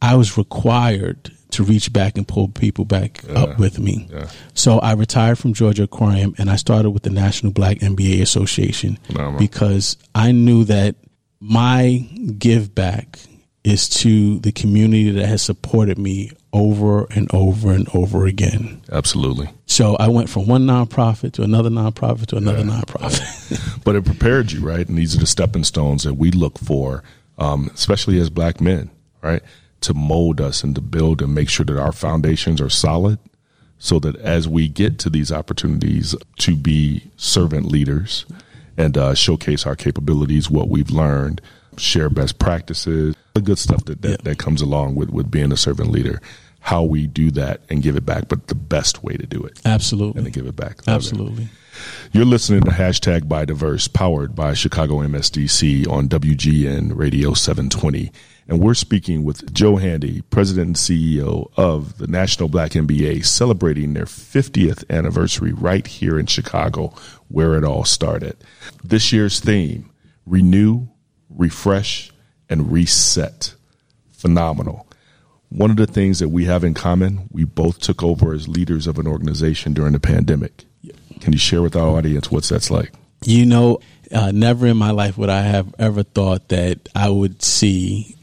I 0.00 0.14
was 0.14 0.38
required 0.38 1.32
to 1.50 1.64
reach 1.64 1.92
back 1.92 2.16
and 2.16 2.28
pull 2.28 2.48
people 2.48 2.84
back 2.84 3.22
yeah. 3.26 3.40
up 3.40 3.58
with 3.58 3.78
me. 3.78 4.08
Yeah. 4.10 4.28
So 4.54 4.78
I 4.78 4.92
retired 4.92 5.38
from 5.38 5.54
Georgia 5.54 5.84
Aquarium 5.84 6.34
and 6.38 6.50
I 6.50 6.56
started 6.56 6.90
with 6.90 7.02
the 7.02 7.10
National 7.10 7.52
Black 7.52 7.78
MBA 7.78 8.20
Association 8.20 8.98
because 9.38 9.96
I 10.14 10.32
knew 10.32 10.64
that 10.64 10.96
my 11.40 12.06
give 12.38 12.74
back 12.74 13.18
is 13.64 13.88
to 13.88 14.38
the 14.40 14.52
community 14.52 15.10
that 15.10 15.26
has 15.26 15.42
supported 15.42 15.98
me 15.98 16.30
over 16.52 17.04
and 17.06 17.32
over 17.34 17.70
and 17.72 17.88
over 17.94 18.26
again. 18.26 18.80
Absolutely. 18.90 19.48
So 19.66 19.96
I 19.96 20.08
went 20.08 20.30
from 20.30 20.46
one 20.46 20.66
nonprofit 20.66 21.32
to 21.32 21.42
another 21.42 21.68
nonprofit 21.68 22.26
to 22.26 22.36
another 22.36 22.60
yeah. 22.60 22.80
nonprofit. 22.80 23.80
but 23.84 23.96
it 23.96 24.04
prepared 24.04 24.52
you, 24.52 24.66
right? 24.66 24.88
And 24.88 24.96
these 24.96 25.14
are 25.14 25.18
the 25.18 25.26
stepping 25.26 25.64
stones 25.64 26.04
that 26.04 26.14
we 26.14 26.30
look 26.30 26.58
for, 26.58 27.02
um, 27.36 27.70
especially 27.74 28.18
as 28.20 28.30
black 28.30 28.60
men, 28.60 28.90
right? 29.22 29.42
To 29.82 29.94
mold 29.94 30.40
us 30.40 30.64
and 30.64 30.74
to 30.74 30.80
build 30.80 31.22
and 31.22 31.34
make 31.34 31.48
sure 31.48 31.64
that 31.64 31.78
our 31.78 31.92
foundations 31.92 32.60
are 32.60 32.68
solid 32.68 33.18
so 33.78 33.98
that 34.00 34.16
as 34.16 34.48
we 34.48 34.68
get 34.68 34.98
to 34.98 35.10
these 35.10 35.30
opportunities 35.30 36.14
to 36.38 36.56
be 36.56 37.10
servant 37.16 37.66
leaders 37.66 38.26
and 38.76 38.98
uh, 38.98 39.14
showcase 39.14 39.66
our 39.66 39.76
capabilities, 39.76 40.50
what 40.50 40.68
we've 40.68 40.90
learned, 40.90 41.40
share 41.76 42.10
best 42.10 42.38
practices, 42.38 43.14
the 43.34 43.40
good 43.40 43.58
stuff 43.58 43.84
that, 43.84 44.02
that, 44.02 44.24
that 44.24 44.38
comes 44.38 44.60
along 44.60 44.96
with, 44.96 45.10
with 45.10 45.30
being 45.30 45.52
a 45.52 45.56
servant 45.56 45.90
leader 45.90 46.20
how 46.68 46.82
we 46.82 47.06
do 47.06 47.30
that 47.30 47.62
and 47.70 47.82
give 47.82 47.96
it 47.96 48.04
back, 48.04 48.28
but 48.28 48.48
the 48.48 48.54
best 48.54 49.02
way 49.02 49.16
to 49.16 49.24
do 49.24 49.42
it. 49.42 49.58
Absolutely. 49.64 50.18
And 50.18 50.26
to 50.26 50.30
give 50.30 50.46
it 50.46 50.54
back. 50.54 50.80
Absolutely. 50.86 51.48
You're 52.12 52.26
listening 52.26 52.60
to 52.64 52.70
hashtag 52.70 53.22
BuyDiverse 53.22 53.90
powered 53.94 54.34
by 54.34 54.52
Chicago 54.52 54.96
MSDC 54.96 55.88
on 55.88 56.10
WGN 56.10 56.94
Radio 56.94 57.32
720. 57.32 58.12
And 58.48 58.60
we're 58.60 58.74
speaking 58.74 59.24
with 59.24 59.50
Joe 59.54 59.76
Handy, 59.76 60.20
President 60.20 60.66
and 60.66 60.76
CEO 60.76 61.50
of 61.56 61.96
the 61.96 62.06
National 62.06 62.50
Black 62.50 62.72
MBA, 62.72 63.24
celebrating 63.24 63.94
their 63.94 64.04
50th 64.04 64.84
anniversary 64.90 65.54
right 65.54 65.86
here 65.86 66.18
in 66.18 66.26
Chicago, 66.26 66.92
where 67.28 67.54
it 67.56 67.64
all 67.64 67.84
started. 67.84 68.36
This 68.84 69.10
year's 69.10 69.40
theme, 69.40 69.88
renew, 70.26 70.88
refresh, 71.30 72.12
and 72.50 72.70
reset. 72.70 73.54
Phenomenal. 74.12 74.87
One 75.50 75.70
of 75.70 75.76
the 75.76 75.86
things 75.86 76.18
that 76.18 76.28
we 76.28 76.44
have 76.44 76.62
in 76.62 76.74
common, 76.74 77.28
we 77.32 77.44
both 77.44 77.78
took 77.80 78.02
over 78.02 78.34
as 78.34 78.48
leaders 78.48 78.86
of 78.86 78.98
an 78.98 79.06
organization 79.06 79.72
during 79.72 79.92
the 79.92 80.00
pandemic. 80.00 80.64
Can 81.20 81.32
you 81.32 81.38
share 81.38 81.62
with 81.62 81.74
our 81.74 81.96
audience 81.96 82.30
what 82.30 82.44
that's 82.44 82.70
like? 82.70 82.92
You 83.24 83.46
know, 83.46 83.80
uh, 84.12 84.30
never 84.32 84.66
in 84.66 84.76
my 84.76 84.90
life 84.90 85.18
would 85.18 85.30
I 85.30 85.42
have 85.42 85.74
ever 85.78 86.02
thought 86.02 86.48
that 86.48 86.88
I 86.94 87.08
would 87.08 87.42
see 87.42 88.16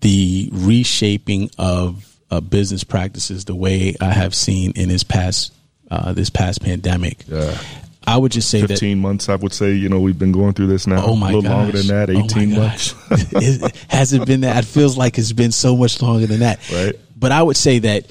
the 0.00 0.48
reshaping 0.52 1.50
of 1.58 2.16
uh, 2.30 2.40
business 2.40 2.84
practices 2.84 3.44
the 3.44 3.54
way 3.54 3.96
I 4.00 4.12
have 4.12 4.34
seen 4.34 4.72
in 4.76 4.88
this 4.88 5.02
past 5.02 5.52
uh, 5.90 6.12
this 6.12 6.30
past 6.30 6.62
pandemic. 6.62 7.24
Yeah. 7.26 7.58
I 8.06 8.16
would 8.16 8.32
just 8.32 8.50
say 8.50 8.66
15 8.66 8.96
that, 8.96 9.02
months, 9.02 9.28
I 9.28 9.36
would 9.36 9.52
say, 9.52 9.74
you 9.74 9.88
know, 9.88 10.00
we've 10.00 10.18
been 10.18 10.32
going 10.32 10.54
through 10.54 10.68
this 10.68 10.86
now. 10.86 11.04
Oh 11.04 11.16
my 11.16 11.30
A 11.30 11.34
little 11.34 11.42
gosh. 11.42 11.50
longer 11.50 11.78
than 11.78 11.86
that, 11.88 12.10
18 12.10 12.52
oh 12.52 12.56
months. 12.60 12.94
it, 13.10 13.76
has 13.88 14.12
it 14.12 14.26
been 14.26 14.40
that? 14.40 14.64
It 14.64 14.66
feels 14.66 14.96
like 14.96 15.18
it's 15.18 15.32
been 15.32 15.52
so 15.52 15.76
much 15.76 16.00
longer 16.00 16.26
than 16.26 16.40
that. 16.40 16.58
Right. 16.72 16.98
But 17.16 17.32
I 17.32 17.42
would 17.42 17.56
say 17.56 17.78
that 17.80 18.06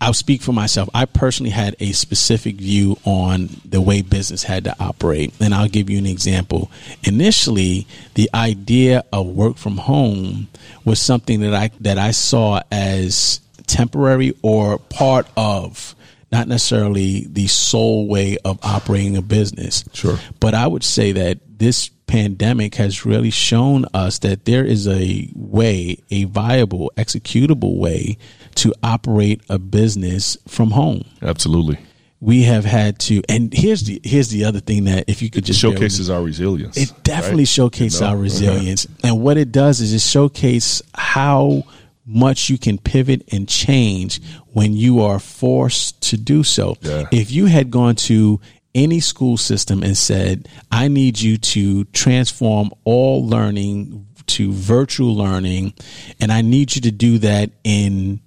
I'll 0.00 0.12
speak 0.12 0.42
for 0.42 0.52
myself. 0.52 0.88
I 0.92 1.06
personally 1.06 1.50
had 1.50 1.76
a 1.80 1.92
specific 1.92 2.56
view 2.56 2.98
on 3.04 3.48
the 3.64 3.80
way 3.80 4.02
business 4.02 4.42
had 4.42 4.64
to 4.64 4.76
operate. 4.78 5.32
And 5.40 5.54
I'll 5.54 5.68
give 5.68 5.88
you 5.88 5.98
an 5.98 6.06
example. 6.06 6.70
Initially, 7.04 7.86
the 8.14 8.28
idea 8.34 9.04
of 9.12 9.26
work 9.26 9.56
from 9.56 9.78
home 9.78 10.48
was 10.84 11.00
something 11.00 11.40
that 11.40 11.54
I, 11.54 11.70
that 11.80 11.98
I 11.98 12.10
saw 12.10 12.60
as 12.70 13.40
temporary 13.66 14.34
or 14.42 14.78
part 14.78 15.26
of 15.36 15.94
not 16.34 16.48
necessarily 16.48 17.28
the 17.30 17.46
sole 17.46 18.08
way 18.08 18.36
of 18.44 18.58
operating 18.64 19.16
a 19.16 19.22
business. 19.22 19.84
Sure. 19.92 20.18
But 20.40 20.52
I 20.52 20.66
would 20.66 20.82
say 20.82 21.12
that 21.12 21.38
this 21.46 21.90
pandemic 22.08 22.74
has 22.74 23.06
really 23.06 23.30
shown 23.30 23.84
us 23.94 24.18
that 24.18 24.44
there 24.44 24.64
is 24.64 24.88
a 24.88 25.30
way, 25.36 25.96
a 26.10 26.24
viable, 26.24 26.90
executable 26.96 27.78
way 27.78 28.18
to 28.56 28.74
operate 28.82 29.42
a 29.48 29.60
business 29.60 30.36
from 30.48 30.72
home. 30.72 31.04
Absolutely. 31.22 31.78
We 32.20 32.42
have 32.42 32.64
had 32.64 32.98
to, 33.00 33.22
and 33.28 33.54
here's 33.54 33.84
the 33.84 34.00
here's 34.02 34.30
the 34.30 34.44
other 34.44 34.58
thing 34.58 34.84
that 34.84 35.04
if 35.06 35.22
you 35.22 35.30
could 35.30 35.44
just 35.44 35.60
showcases 35.60 36.10
our 36.10 36.22
resilience. 36.22 36.76
It 36.76 36.92
definitely 37.04 37.42
right? 37.42 37.48
showcases 37.48 38.00
you 38.00 38.06
know? 38.06 38.10
our 38.10 38.14
mm-hmm. 38.14 38.22
resilience, 38.22 38.86
and 39.04 39.20
what 39.20 39.36
it 39.36 39.52
does 39.52 39.80
is 39.80 39.92
it 39.92 40.00
showcase 40.00 40.82
how 40.94 41.62
much 42.06 42.50
you 42.50 42.58
can 42.58 42.78
pivot 42.78 43.22
and 43.32 43.48
change 43.48 44.20
when 44.52 44.74
you 44.74 45.00
are 45.00 45.18
forced 45.18 46.00
to 46.02 46.16
do 46.16 46.44
so. 46.44 46.76
Yeah. 46.82 47.04
If 47.10 47.30
you 47.30 47.46
had 47.46 47.70
gone 47.70 47.96
to 47.96 48.40
any 48.74 49.00
school 49.00 49.36
system 49.36 49.82
and 49.82 49.96
said, 49.96 50.48
I 50.70 50.88
need 50.88 51.20
you 51.20 51.36
to 51.38 51.84
transform 51.86 52.72
all 52.84 53.26
learning 53.26 54.06
to 54.26 54.52
virtual 54.52 55.14
learning, 55.14 55.74
and 56.20 56.32
I 56.32 56.40
need 56.42 56.74
you 56.74 56.82
to 56.82 56.90
do 56.90 57.18
that 57.18 57.50
in 57.62 58.20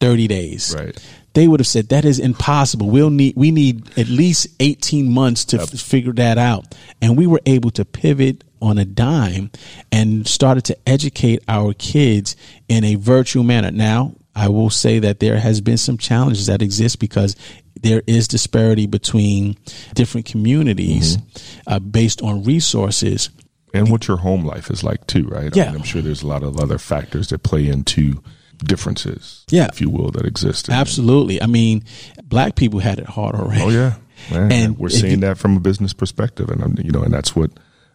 30 0.00 0.26
days. 0.26 0.74
Right. 0.76 0.98
They 1.34 1.48
would 1.48 1.60
have 1.60 1.66
said 1.66 1.88
that 1.90 2.04
is 2.04 2.18
impossible. 2.18 2.90
We'll 2.90 3.08
need 3.10 3.34
we 3.36 3.50
need 3.50 3.98
at 3.98 4.08
least 4.08 4.48
18 4.60 5.10
months 5.10 5.46
to 5.46 5.62
f- 5.62 5.70
figure 5.70 6.12
that 6.14 6.36
out. 6.36 6.74
And 7.00 7.16
we 7.16 7.26
were 7.26 7.40
able 7.46 7.70
to 7.72 7.86
pivot 7.86 8.44
on 8.62 8.78
a 8.78 8.84
dime 8.84 9.50
and 9.90 10.26
started 10.26 10.64
to 10.64 10.76
educate 10.88 11.42
our 11.48 11.74
kids 11.74 12.36
in 12.68 12.84
a 12.84 12.94
virtual 12.94 13.42
manner. 13.42 13.70
Now, 13.70 14.14
I 14.34 14.48
will 14.48 14.70
say 14.70 14.98
that 15.00 15.20
there 15.20 15.38
has 15.38 15.60
been 15.60 15.76
some 15.76 15.98
challenges 15.98 16.46
that 16.46 16.62
exist 16.62 16.98
because 16.98 17.36
there 17.82 18.02
is 18.06 18.28
disparity 18.28 18.86
between 18.86 19.56
different 19.94 20.26
communities 20.26 21.16
mm-hmm. 21.16 21.72
uh, 21.72 21.78
based 21.80 22.22
on 22.22 22.44
resources 22.44 23.30
and 23.74 23.90
what 23.90 24.06
your 24.06 24.18
home 24.18 24.44
life 24.44 24.70
is 24.70 24.84
like 24.84 25.06
too, 25.06 25.26
right? 25.28 25.54
Yeah, 25.54 25.70
I 25.70 25.74
am 25.74 25.82
sure 25.82 26.02
there's 26.02 26.22
a 26.22 26.26
lot 26.26 26.42
of 26.42 26.60
other 26.60 26.78
factors 26.78 27.28
that 27.28 27.42
play 27.42 27.66
into 27.66 28.22
differences, 28.58 29.44
yeah, 29.50 29.68
if 29.72 29.80
you 29.80 29.88
will, 29.88 30.10
that 30.10 30.26
exist. 30.26 30.68
Absolutely. 30.68 31.40
I 31.40 31.46
mean, 31.46 31.84
black 32.22 32.54
people 32.54 32.80
had 32.80 32.98
it 32.98 33.06
hard 33.06 33.34
already. 33.34 33.62
Oh 33.62 33.70
yeah, 33.70 33.94
Man, 34.30 34.52
and 34.52 34.78
we're 34.78 34.90
seeing 34.90 35.12
you, 35.12 35.26
that 35.28 35.38
from 35.38 35.56
a 35.56 35.60
business 35.60 35.92
perspective, 35.92 36.50
and 36.50 36.78
you 36.84 36.92
know, 36.92 37.02
and 37.02 37.12
that's 37.12 37.34
what 37.34 37.50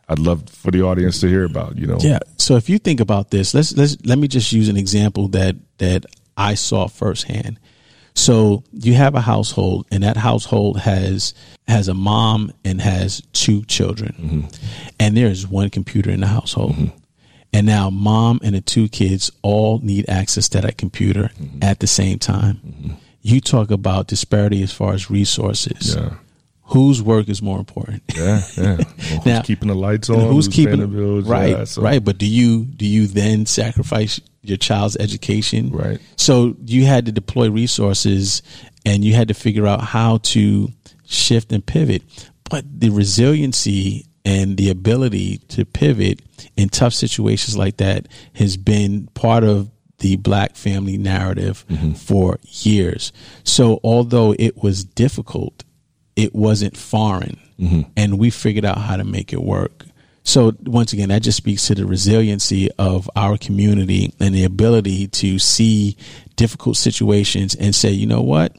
I'd 0.09 0.19
love 0.19 0.49
for 0.49 0.71
the 0.71 0.83
audience 0.83 1.19
to 1.21 1.27
hear 1.27 1.43
about. 1.43 1.77
You 1.77 1.87
know, 1.87 1.97
yeah. 1.99 2.19
So 2.37 2.55
if 2.55 2.69
you 2.69 2.79
think 2.79 2.99
about 2.99 3.31
this, 3.31 3.53
let's 3.53 3.75
let's 3.75 3.97
let 4.05 4.17
me 4.17 4.27
just 4.27 4.51
use 4.51 4.69
an 4.69 4.77
example 4.77 5.27
that 5.29 5.55
that 5.79 6.05
I 6.37 6.55
saw 6.55 6.87
firsthand. 6.87 7.59
So 8.13 8.63
you 8.71 8.95
have 8.95 9.15
a 9.15 9.21
household, 9.21 9.85
and 9.91 10.03
that 10.03 10.17
household 10.17 10.79
has 10.79 11.33
has 11.67 11.87
a 11.87 11.93
mom 11.93 12.51
and 12.63 12.81
has 12.81 13.21
two 13.33 13.63
children, 13.65 14.15
mm-hmm. 14.19 14.91
and 14.99 15.15
there 15.15 15.27
is 15.27 15.47
one 15.47 15.69
computer 15.69 16.09
in 16.09 16.21
the 16.21 16.27
household. 16.27 16.73
Mm-hmm. 16.73 16.97
And 17.53 17.65
now, 17.65 17.89
mom 17.89 18.39
and 18.43 18.55
the 18.55 18.61
two 18.61 18.89
kids 18.89 19.31
all 19.41 19.79
need 19.79 20.09
access 20.09 20.49
to 20.49 20.61
that 20.61 20.77
computer 20.77 21.31
mm-hmm. 21.39 21.63
at 21.63 21.79
the 21.79 21.87
same 21.87 22.19
time. 22.19 22.55
Mm-hmm. 22.65 22.93
You 23.21 23.41
talk 23.41 23.71
about 23.71 24.07
disparity 24.07 24.63
as 24.63 24.71
far 24.71 24.93
as 24.93 25.09
resources. 25.09 25.95
Yeah 25.95 26.15
whose 26.67 27.01
work 27.01 27.29
is 27.29 27.41
more 27.41 27.59
important. 27.59 28.03
Yeah, 28.15 28.41
yeah. 28.57 28.77
Well, 29.11 29.21
now, 29.25 29.41
keeping 29.41 29.69
the 29.69 29.75
lights 29.75 30.09
on? 30.09 30.19
Who's, 30.19 30.47
who's 30.47 30.47
keeping 30.49 30.79
the 30.79 30.87
bills? 30.87 31.25
Right, 31.25 31.49
yeah, 31.49 31.63
so. 31.63 31.81
right. 31.81 32.03
But 32.03 32.17
do 32.17 32.25
you 32.25 32.65
do 32.65 32.85
you 32.85 33.07
then 33.07 33.45
sacrifice 33.45 34.19
your 34.41 34.57
child's 34.57 34.97
education? 34.97 35.71
Right. 35.71 35.99
So 36.17 36.55
you 36.65 36.85
had 36.85 37.05
to 37.05 37.11
deploy 37.11 37.49
resources, 37.49 38.41
and 38.85 39.03
you 39.03 39.13
had 39.13 39.29
to 39.29 39.33
figure 39.33 39.65
out 39.65 39.81
how 39.81 40.17
to 40.17 40.69
shift 41.05 41.51
and 41.51 41.65
pivot. 41.65 42.03
But 42.49 42.65
the 42.79 42.89
resiliency 42.89 44.05
and 44.25 44.57
the 44.57 44.69
ability 44.69 45.37
to 45.49 45.65
pivot 45.65 46.21
in 46.57 46.69
tough 46.69 46.93
situations 46.93 47.57
like 47.57 47.77
that 47.77 48.07
has 48.33 48.57
been 48.57 49.07
part 49.13 49.43
of 49.43 49.71
the 49.99 50.17
black 50.17 50.55
family 50.55 50.97
narrative 50.97 51.65
mm-hmm. 51.69 51.93
for 51.93 52.39
years. 52.43 53.11
So 53.43 53.79
although 53.83 54.35
it 54.37 54.61
was 54.61 54.83
difficult 54.83 55.63
it 56.17 56.35
wasn't 56.35 56.75
foreign, 56.75 57.39
mm-hmm. 57.57 57.81
and 57.95 58.19
we 58.19 58.29
figured 58.29 58.65
out 58.65 58.79
how 58.79 58.97
to 58.97 59.05
make 59.05 59.31
it 59.31 59.41
work. 59.41 59.85
So 60.23 60.51
once 60.65 60.91
again, 60.91 61.07
that 61.07 61.21
just 61.21 61.37
speaks 61.37 61.67
to 61.67 61.75
the 61.75 61.85
resiliency 61.85 62.69
of 62.77 63.09
our 63.15 63.37
community 63.37 64.13
and 64.19 64.35
the 64.35 64.43
ability 64.43 65.07
to 65.07 65.39
see 65.39 65.95
difficult 66.35 66.75
situations 66.75 67.55
and 67.55 67.73
say, 67.73 67.91
you 67.91 68.07
know 68.07 68.21
what? 68.21 68.53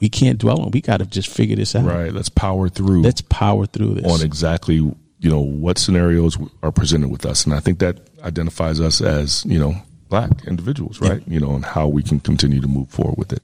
We 0.00 0.08
can't 0.08 0.38
dwell 0.38 0.62
on. 0.62 0.70
We 0.70 0.80
got 0.80 0.98
to 0.98 1.06
just 1.06 1.28
figure 1.28 1.56
this 1.56 1.76
out. 1.76 1.84
Right. 1.84 2.12
Let's 2.12 2.30
power 2.30 2.70
through. 2.70 3.02
Let's 3.02 3.20
power 3.20 3.66
through 3.66 3.96
this 3.96 4.10
on 4.10 4.24
exactly 4.24 4.76
you 5.22 5.30
know 5.30 5.40
what 5.40 5.78
scenarios 5.78 6.36
are 6.62 6.72
presented 6.72 7.08
with 7.08 7.24
us, 7.24 7.44
and 7.44 7.54
I 7.54 7.60
think 7.60 7.78
that 7.78 8.00
identifies 8.22 8.80
us 8.80 9.00
as 9.00 9.44
you 9.46 9.58
know 9.58 9.74
black 10.08 10.30
individuals, 10.46 11.00
right? 11.00 11.22
Yeah. 11.26 11.34
You 11.34 11.40
know, 11.40 11.54
and 11.54 11.64
how 11.64 11.86
we 11.86 12.02
can 12.02 12.20
continue 12.20 12.60
to 12.60 12.68
move 12.68 12.90
forward 12.90 13.16
with 13.16 13.32
it. 13.32 13.42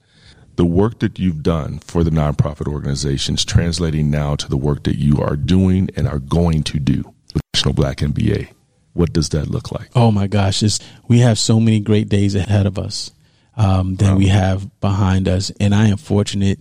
The 0.58 0.66
work 0.66 0.98
that 0.98 1.20
you've 1.20 1.44
done 1.44 1.78
for 1.78 2.02
the 2.02 2.10
nonprofit 2.10 2.66
organizations, 2.66 3.44
translating 3.44 4.10
now 4.10 4.34
to 4.34 4.48
the 4.48 4.56
work 4.56 4.82
that 4.82 4.98
you 4.98 5.20
are 5.22 5.36
doing 5.36 5.88
and 5.94 6.08
are 6.08 6.18
going 6.18 6.64
to 6.64 6.80
do 6.80 7.14
with 7.32 7.42
National 7.54 7.74
Black 7.74 7.98
MBA. 7.98 8.48
What 8.92 9.12
does 9.12 9.28
that 9.28 9.46
look 9.48 9.70
like? 9.70 9.88
Oh 9.94 10.10
my 10.10 10.26
gosh, 10.26 10.64
it's, 10.64 10.80
we 11.06 11.20
have 11.20 11.38
so 11.38 11.60
many 11.60 11.78
great 11.78 12.08
days 12.08 12.34
ahead 12.34 12.66
of 12.66 12.76
us 12.76 13.12
um, 13.56 13.94
than 13.94 14.14
wow. 14.14 14.16
we 14.16 14.26
have 14.26 14.80
behind 14.80 15.28
us, 15.28 15.52
and 15.60 15.72
I 15.72 15.86
am 15.86 15.96
fortunate 15.96 16.58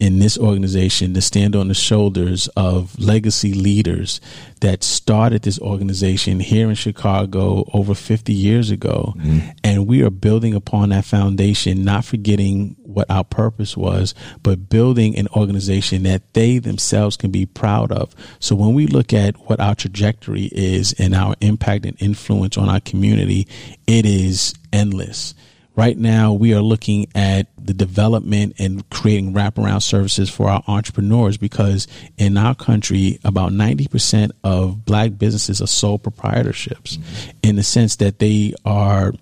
in 0.00 0.18
this 0.18 0.38
organization 0.38 1.12
to 1.12 1.20
stand 1.20 1.54
on 1.54 1.68
the 1.68 1.74
shoulders 1.74 2.48
of 2.56 2.98
legacy 2.98 3.52
leaders 3.52 4.20
that 4.60 4.82
started 4.82 5.42
this 5.42 5.58
organization 5.60 6.40
here 6.40 6.70
in 6.70 6.74
Chicago 6.74 7.68
over 7.74 7.94
50 7.94 8.32
years 8.32 8.70
ago. 8.70 9.14
Mm-hmm. 9.18 9.48
And 9.62 9.86
we 9.86 10.02
are 10.02 10.10
building 10.10 10.54
upon 10.54 10.88
that 10.88 11.04
foundation, 11.04 11.84
not 11.84 12.06
forgetting 12.06 12.76
what 12.90 13.10
our 13.10 13.24
purpose 13.24 13.76
was, 13.76 14.14
but 14.42 14.68
building 14.68 15.16
an 15.16 15.28
organization 15.28 16.02
that 16.04 16.34
they 16.34 16.58
themselves 16.58 17.16
can 17.16 17.30
be 17.30 17.46
proud 17.46 17.92
of. 17.92 18.14
So 18.38 18.54
when 18.54 18.74
we 18.74 18.86
look 18.86 19.12
at 19.12 19.36
what 19.48 19.60
our 19.60 19.74
trajectory 19.74 20.50
is 20.52 20.92
and 20.98 21.14
our 21.14 21.34
impact 21.40 21.86
and 21.86 22.00
influence 22.00 22.56
on 22.56 22.68
our 22.68 22.80
community, 22.80 23.46
it 23.86 24.06
is 24.06 24.54
endless. 24.72 25.34
Right 25.76 25.96
now, 25.96 26.32
we 26.32 26.52
are 26.52 26.60
looking 26.60 27.06
at 27.14 27.46
the 27.56 27.72
development 27.72 28.56
and 28.58 28.88
creating 28.90 29.32
wraparound 29.32 29.82
services 29.82 30.28
for 30.28 30.50
our 30.50 30.62
entrepreneurs 30.66 31.38
because 31.38 31.86
in 32.18 32.36
our 32.36 32.54
country, 32.54 33.18
about 33.24 33.52
90% 33.52 34.32
of 34.42 34.84
black 34.84 35.16
businesses 35.16 35.62
are 35.62 35.66
sole 35.66 35.98
proprietorships 35.98 36.98
mm-hmm. 36.98 37.30
in 37.42 37.56
the 37.56 37.62
sense 37.62 37.96
that 37.96 38.18
they 38.18 38.52
are 38.64 39.12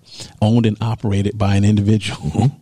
owned 0.41 0.65
and 0.65 0.75
operated 0.81 1.37
by 1.37 1.55
an 1.55 1.63
individual. 1.63 2.19
Mm-hmm. 2.29 2.55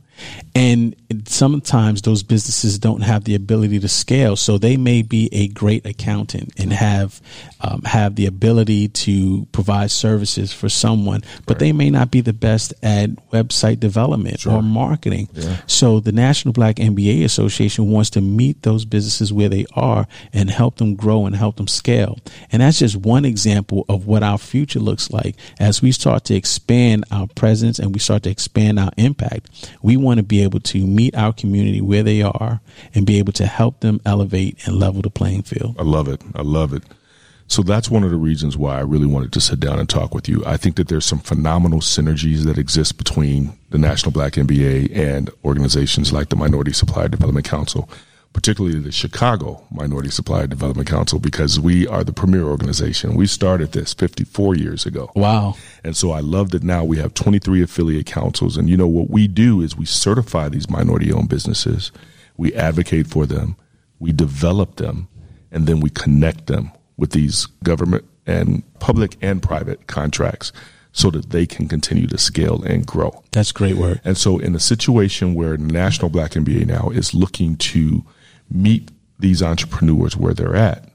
And 0.56 0.96
sometimes 1.28 2.02
those 2.02 2.24
businesses 2.24 2.80
don't 2.80 3.02
have 3.02 3.24
the 3.24 3.36
ability 3.36 3.80
to 3.80 3.88
scale, 3.88 4.36
so 4.36 4.58
they 4.58 4.78
may 4.78 5.02
be 5.02 5.30
a 5.32 5.48
great 5.50 5.86
accountant 5.86 6.54
and 6.58 6.74
have 6.74 7.22
um, 7.62 7.82
have 7.84 8.16
the 8.16 8.26
ability 8.26 8.88
to 8.88 9.46
provide 9.52 9.92
services 9.92 10.54
for 10.54 10.70
someone, 10.70 11.22
but 11.46 11.56
right. 11.56 11.60
they 11.60 11.72
may 11.74 11.90
not 11.90 12.12
be 12.12 12.22
the 12.22 12.34
best 12.34 12.74
at 12.84 13.10
website 13.32 13.80
development 13.80 14.42
sure. 14.42 14.54
or 14.54 14.62
marketing. 14.62 15.28
Yeah. 15.34 15.58
So 15.66 16.00
the 16.00 16.12
National 16.12 16.54
Black 16.54 16.76
MBA 16.76 17.24
Association 17.24 17.90
wants 17.92 18.12
to 18.12 18.22
meet 18.22 18.62
those 18.62 18.86
businesses 18.86 19.34
where 19.34 19.50
they 19.50 19.66
are 19.74 20.08
and 20.34 20.50
help 20.50 20.78
them 20.78 20.96
grow 20.96 21.26
and 21.26 21.36
help 21.36 21.58
them 21.58 21.68
scale. 21.68 22.20
And 22.52 22.62
that's 22.62 22.80
just 22.80 22.96
one 22.96 23.26
example 23.26 23.86
of 23.90 24.08
what 24.08 24.24
our 24.24 24.38
future 24.38 24.80
looks 24.80 25.10
like 25.12 25.36
as 25.60 25.82
we 25.82 25.92
start 25.92 26.26
to 26.26 26.36
expand 26.36 27.06
our 27.12 27.28
presence 27.28 27.80
and 27.80 27.94
we 27.94 28.00
start 28.00 28.24
to 28.24 28.30
expand 28.30 28.80
our 28.80 28.92
impact. 28.98 29.72
We 29.82 29.98
want 29.98 30.07
to 30.16 30.24
be 30.24 30.42
able 30.42 30.62
to 30.62 30.88
meet 30.88 31.14
our 31.16 31.34
community 31.34 31.82
where 31.82 32.04
they 32.04 32.22
are 32.22 32.62
and 32.96 33.06
be 33.06 33.20
able 33.20 33.34
to 33.34 33.46
help 33.46 33.82
them 33.82 34.00
elevate 34.06 34.66
and 34.66 34.80
level 34.80 35.02
the 35.02 35.10
playing 35.10 35.44
field. 35.44 35.76
I 35.78 35.84
love 35.84 36.08
it. 36.08 36.22
I 36.34 36.42
love 36.42 36.74
it. 36.74 36.84
So 37.50 37.62
that's 37.62 37.90
one 37.90 38.04
of 38.04 38.12
the 38.12 38.18
reasons 38.18 38.58
why 38.58 38.78
I 38.78 38.82
really 38.82 39.06
wanted 39.06 39.32
to 39.34 39.42
sit 39.42 39.60
down 39.60 39.80
and 39.80 39.88
talk 39.88 40.14
with 40.14 40.28
you. 40.28 40.44
I 40.46 40.58
think 40.58 40.76
that 40.76 40.90
there's 40.90 41.06
some 41.06 41.20
phenomenal 41.20 41.80
synergies 41.80 42.44
that 42.44 42.58
exist 42.58 42.98
between 42.98 43.58
the 43.70 43.78
National 43.78 44.12
Black 44.12 44.34
MBA 44.34 44.96
and 44.96 45.30
organizations 45.46 46.12
like 46.12 46.30
the 46.30 46.36
Minority 46.36 46.74
Supplier 46.74 47.08
Development 47.08 47.46
Council 47.46 47.90
particularly 48.38 48.80
the 48.80 48.92
Chicago 48.92 49.66
Minority 49.72 50.12
Supplier 50.12 50.46
Development 50.46 50.88
Council, 50.88 51.18
because 51.18 51.60
we 51.60 51.88
are 51.88 52.04
the 52.04 52.14
premier 52.14 52.44
organization. 52.44 53.16
We 53.16 53.26
started 53.26 53.72
this 53.72 53.96
54 53.96 54.54
years 54.54 54.86
ago. 54.86 55.12
Wow. 55.16 55.56
And 55.84 55.98
so 55.98 56.12
I 56.12 56.20
love 56.20 56.52
that 56.52 56.62
now 56.62 56.84
we 56.84 56.98
have 56.98 57.16
23 57.16 57.64
affiliate 57.64 58.06
councils. 58.06 58.56
And 58.56 58.70
you 58.70 58.78
know, 58.78 58.88
what 58.88 59.10
we 59.10 59.28
do 59.28 59.60
is 59.60 59.76
we 59.76 59.86
certify 59.86 60.50
these 60.50 60.70
minority 60.70 61.12
owned 61.12 61.30
businesses, 61.30 61.92
we 62.38 62.54
advocate 62.54 63.08
for 63.08 63.26
them, 63.26 63.56
we 63.98 64.12
develop 64.12 64.76
them, 64.76 65.08
and 65.52 65.66
then 65.66 65.80
we 65.80 65.90
connect 65.90 66.46
them 66.46 66.72
with 66.96 67.14
these 67.14 67.48
government 67.64 68.06
and 68.28 68.62
public 68.80 69.18
and 69.20 69.42
private 69.42 69.88
contracts 69.88 70.54
so 70.92 71.10
that 71.10 71.32
they 71.32 71.48
can 71.48 71.68
continue 71.68 72.06
to 72.06 72.20
scale 72.20 72.62
and 72.62 72.86
grow. 72.86 73.24
That's 73.32 73.52
great 73.52 73.78
work. 73.78 74.00
And 74.06 74.16
so 74.16 74.38
in 74.38 74.54
a 74.54 74.60
situation 74.60 75.34
where 75.34 75.58
National 75.58 76.10
Black 76.10 76.34
MBA 76.34 76.68
now 76.68 76.92
is 76.92 77.16
looking 77.16 77.56
to 77.58 78.06
meet 78.50 78.92
these 79.20 79.42
entrepreneurs 79.42 80.16
where 80.16 80.34
they're 80.34 80.56
at. 80.56 80.90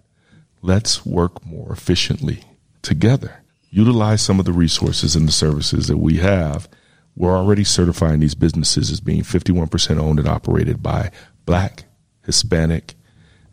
Let's 0.62 1.04
work 1.04 1.44
more 1.44 1.72
efficiently 1.72 2.44
together. 2.82 3.42
Utilize 3.70 4.22
some 4.22 4.38
of 4.38 4.44
the 4.44 4.52
resources 4.52 5.16
and 5.16 5.26
the 5.26 5.32
services 5.32 5.88
that 5.88 5.96
we 5.96 6.18
have. 6.18 6.68
We're 7.16 7.36
already 7.36 7.64
certifying 7.64 8.20
these 8.20 8.34
businesses 8.34 8.90
as 8.90 9.00
being 9.00 9.22
51% 9.22 9.98
owned 9.98 10.18
and 10.18 10.28
operated 10.28 10.82
by 10.82 11.10
Black, 11.46 11.84
Hispanic, 12.24 12.94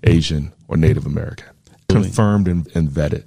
Asian, 0.03 0.53
or 0.67 0.77
Native 0.77 1.05
American. 1.05 1.47
Confirmed 1.89 2.47
and, 2.47 2.67
and 2.75 2.89
vetted. 2.89 3.25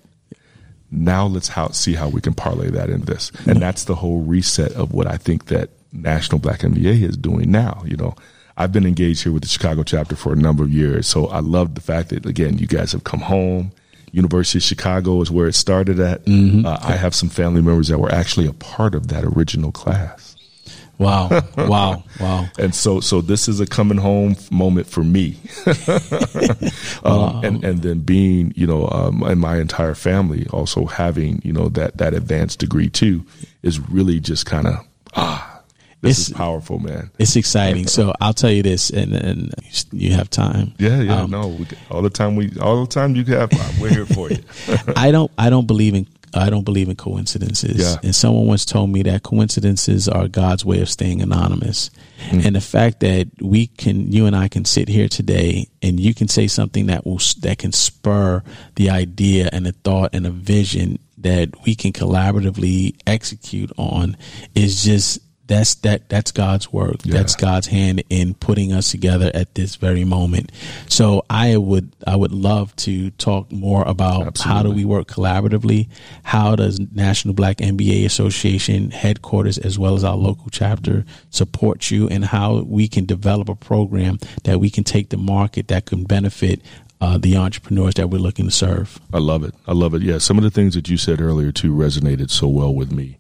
Now 0.91 1.27
let's 1.27 1.49
how, 1.49 1.69
see 1.69 1.95
how 1.95 2.09
we 2.09 2.21
can 2.21 2.35
parlay 2.35 2.71
that 2.71 2.91
into 2.91 3.07
this. 3.07 3.33
And 3.47 3.61
that's 3.61 3.85
the 3.85 3.95
whole 3.95 4.21
reset 4.21 4.73
of 4.73 4.93
what 4.93 5.07
I 5.07 5.17
think 5.17 5.47
that 5.47 5.71
National 5.93 6.39
Black 6.39 6.61
MBA 6.61 7.03
is 7.03 7.17
doing 7.17 7.51
now. 7.51 7.83
You 7.87 7.97
know, 7.97 8.15
I've 8.57 8.73
been 8.73 8.87
engaged 8.87 9.23
here 9.23 9.33
with 9.33 9.43
the 9.43 9.49
Chicago 9.49 9.83
chapter 9.83 10.17
for 10.17 10.33
a 10.33 10.37
number 10.37 10.63
of 10.63 10.71
years. 10.71 11.07
So 11.07 11.27
I 11.27 11.41
love 11.41 11.75
the 11.75 11.81
fact 11.81 12.11
that, 12.11 12.27
again, 12.27 12.59
you 12.59 12.67
guys 12.67 12.93
have 12.93 13.05
come 13.05 13.21
home. 13.21 13.73
University 14.13 14.59
of 14.59 14.63
Chicago 14.63 15.23
is 15.23 15.31
where 15.31 15.47
it 15.47 15.55
started 15.55 15.99
at. 15.99 16.25
Mm-hmm. 16.27 16.67
Uh, 16.67 16.79
I 16.83 16.93
have 16.93 17.15
some 17.15 17.31
family 17.31 17.63
members 17.63 17.89
that 17.89 17.99
were 17.99 18.13
actually 18.13 18.47
a 18.47 18.53
part 18.53 18.95
of 18.95 19.09
that 19.09 19.25
original 19.25 19.73
class. 19.73 20.37
Wow! 20.99 21.31
Wow! 21.57 22.05
Wow! 22.21 22.47
and 22.59 22.75
so, 22.75 23.01
so 23.01 23.23
this 23.23 23.49
is 23.49 23.59
a 23.61 23.67
coming 23.67 23.99
home 23.99 24.37
moment 24.51 24.87
for 24.87 25.03
me, 25.03 25.37
um, 25.67 25.75
wow. 27.05 27.41
and 27.43 27.65
and 27.65 27.83
then 27.83 28.01
being, 28.01 28.53
you 28.55 28.67
know, 28.67 28.89
um, 28.89 29.23
and 29.23 29.41
my 29.41 29.57
entire 29.57 29.95
family 29.95 30.47
also 30.53 30.85
having, 30.85 31.41
you 31.45 31.53
know, 31.53 31.69
that 31.71 31.97
that 31.97 32.15
advanced 32.15 32.59
degree 32.61 32.91
too, 32.91 33.25
is 33.63 33.81
really 33.81 34.21
just 34.21 34.45
kind 34.47 34.67
of 34.67 34.87
ah 35.17 35.52
this 36.03 36.19
it's, 36.19 36.29
is 36.31 36.35
powerful, 36.35 36.81
man. 36.81 37.11
It's 37.19 37.37
exciting. 37.37 37.87
so 37.87 38.13
I'll 38.21 38.35
tell 38.35 38.51
you 38.51 38.65
this, 38.65 38.91
and, 38.91 39.15
and 39.15 39.55
you 39.93 40.13
have 40.13 40.29
time. 40.29 40.75
Yeah, 40.79 41.01
yeah. 41.01 41.23
Um, 41.23 41.31
no, 41.31 41.47
we, 41.47 41.67
all 41.91 42.03
the 42.03 42.11
time 42.11 42.35
we, 42.35 42.51
all 42.61 42.85
the 42.85 42.91
time 42.91 43.15
you 43.15 43.25
have, 43.27 43.51
we're 43.81 43.89
here 43.89 44.07
for 44.07 44.29
you. 44.29 44.39
I 44.97 45.13
don't, 45.13 45.31
I 45.39 45.49
don't 45.49 45.69
believe 45.69 45.95
in, 45.95 46.09
I 46.35 46.51
don't 46.51 46.65
believe 46.65 46.89
in 46.89 46.97
coincidences. 46.97 47.77
Yeah. 47.79 48.01
And 48.03 48.13
someone 48.17 48.49
once 48.49 48.65
told 48.65 48.91
me 48.91 49.05
that 49.05 49.23
coincidences 49.23 50.09
are 50.09 50.27
God's 50.27 50.65
way 50.65 50.81
of 50.81 50.89
staying 50.89 51.23
anonymous. 51.23 51.91
Mm. 52.31 52.47
And 52.47 52.57
the 52.57 52.61
fact 52.61 52.99
that 53.01 53.29
we 53.41 53.69
can, 53.69 54.11
you 54.11 54.27
and 54.27 54.35
I 54.35 54.49
can 54.49 54.65
sit 54.65 54.89
here 54.89 55.09
today, 55.09 55.69
and 55.83 56.01
you 56.01 56.15
can 56.15 56.27
say 56.27 56.49
something 56.49 56.87
that 56.87 57.07
will 57.07 57.21
that 57.41 57.59
can 57.59 57.71
spur 57.71 58.43
the 58.75 58.91
idea 58.91 59.51
and 59.53 59.67
the 59.67 59.73
thought 59.73 60.11
and 60.15 60.27
a 60.27 60.31
vision 60.31 60.99
that 61.19 61.51
we 61.65 61.77
can 61.77 61.93
collaboratively 61.93 62.97
execute 63.07 63.71
on 63.79 64.17
is 64.57 64.83
just 64.83 65.21
that's 65.53 65.75
that 65.77 66.09
that's 66.09 66.33
God's 66.33 66.73
work. 66.73 66.97
Yeah. 67.05 67.15
That's 67.15 67.37
God's 67.37 67.67
hand 67.67 68.03
in 68.09 68.35
putting 68.35 68.73
us 68.73 68.91
together 68.91 69.31
at 69.35 69.55
this 69.55 69.77
very 69.77 70.05
moment. 70.05 70.51
So 70.89 71.25
I 71.29 71.57
would 71.57 71.93
I 72.07 72.17
would 72.17 72.33
love 72.33 72.75
to 72.77 73.11
talk 73.13 73.53
more 73.53 73.83
about 73.87 74.27
Absolutely. 74.27 74.53
how 74.53 74.63
do 74.63 74.71
we 74.71 74.85
work 74.85 75.09
collaboratively? 75.09 75.89
How 76.23 76.57
does 76.57 76.81
National 76.81 77.35
Black 77.35 77.59
MBA 77.59 78.05
Association 78.05 78.91
headquarters 78.91 79.59
as 79.59 79.79
well 79.79 79.95
as 79.95 80.05
our 80.05 80.17
local 80.17 80.49
chapter 80.51 81.05
support 81.31 81.91
you 81.91 82.09
and 82.09 82.25
how 82.25 82.63
we 82.63 82.89
can 82.89 83.05
develop 83.05 83.49
a 83.49 83.55
program 83.55 84.19
that 84.45 84.59
we 84.59 84.71
can 84.71 84.85
take 84.85 85.11
to 85.11 85.17
market 85.17 85.69
that 85.69 85.85
can 85.87 86.05
benefit 86.05 86.63
uh, 87.01 87.19
the 87.19 87.37
entrepreneurs 87.37 87.95
that 87.95 88.09
we're 88.09 88.19
looking 88.19 88.45
to 88.47 88.53
serve. 88.53 89.01
I 89.13 89.19
love 89.19 89.43
it. 89.43 89.55
I 89.67 89.73
love 89.73 89.93
it. 89.93 90.03
Yeah, 90.03 90.19
some 90.19 90.39
of 90.39 90.45
the 90.45 90.51
things 90.51 90.75
that 90.75 90.89
you 90.89 90.97
said 90.97 91.21
earlier 91.21 91.51
too 91.51 91.75
resonated 91.75 92.31
so 92.31 92.47
well 92.47 92.73
with 92.73 92.93
me 92.93 93.19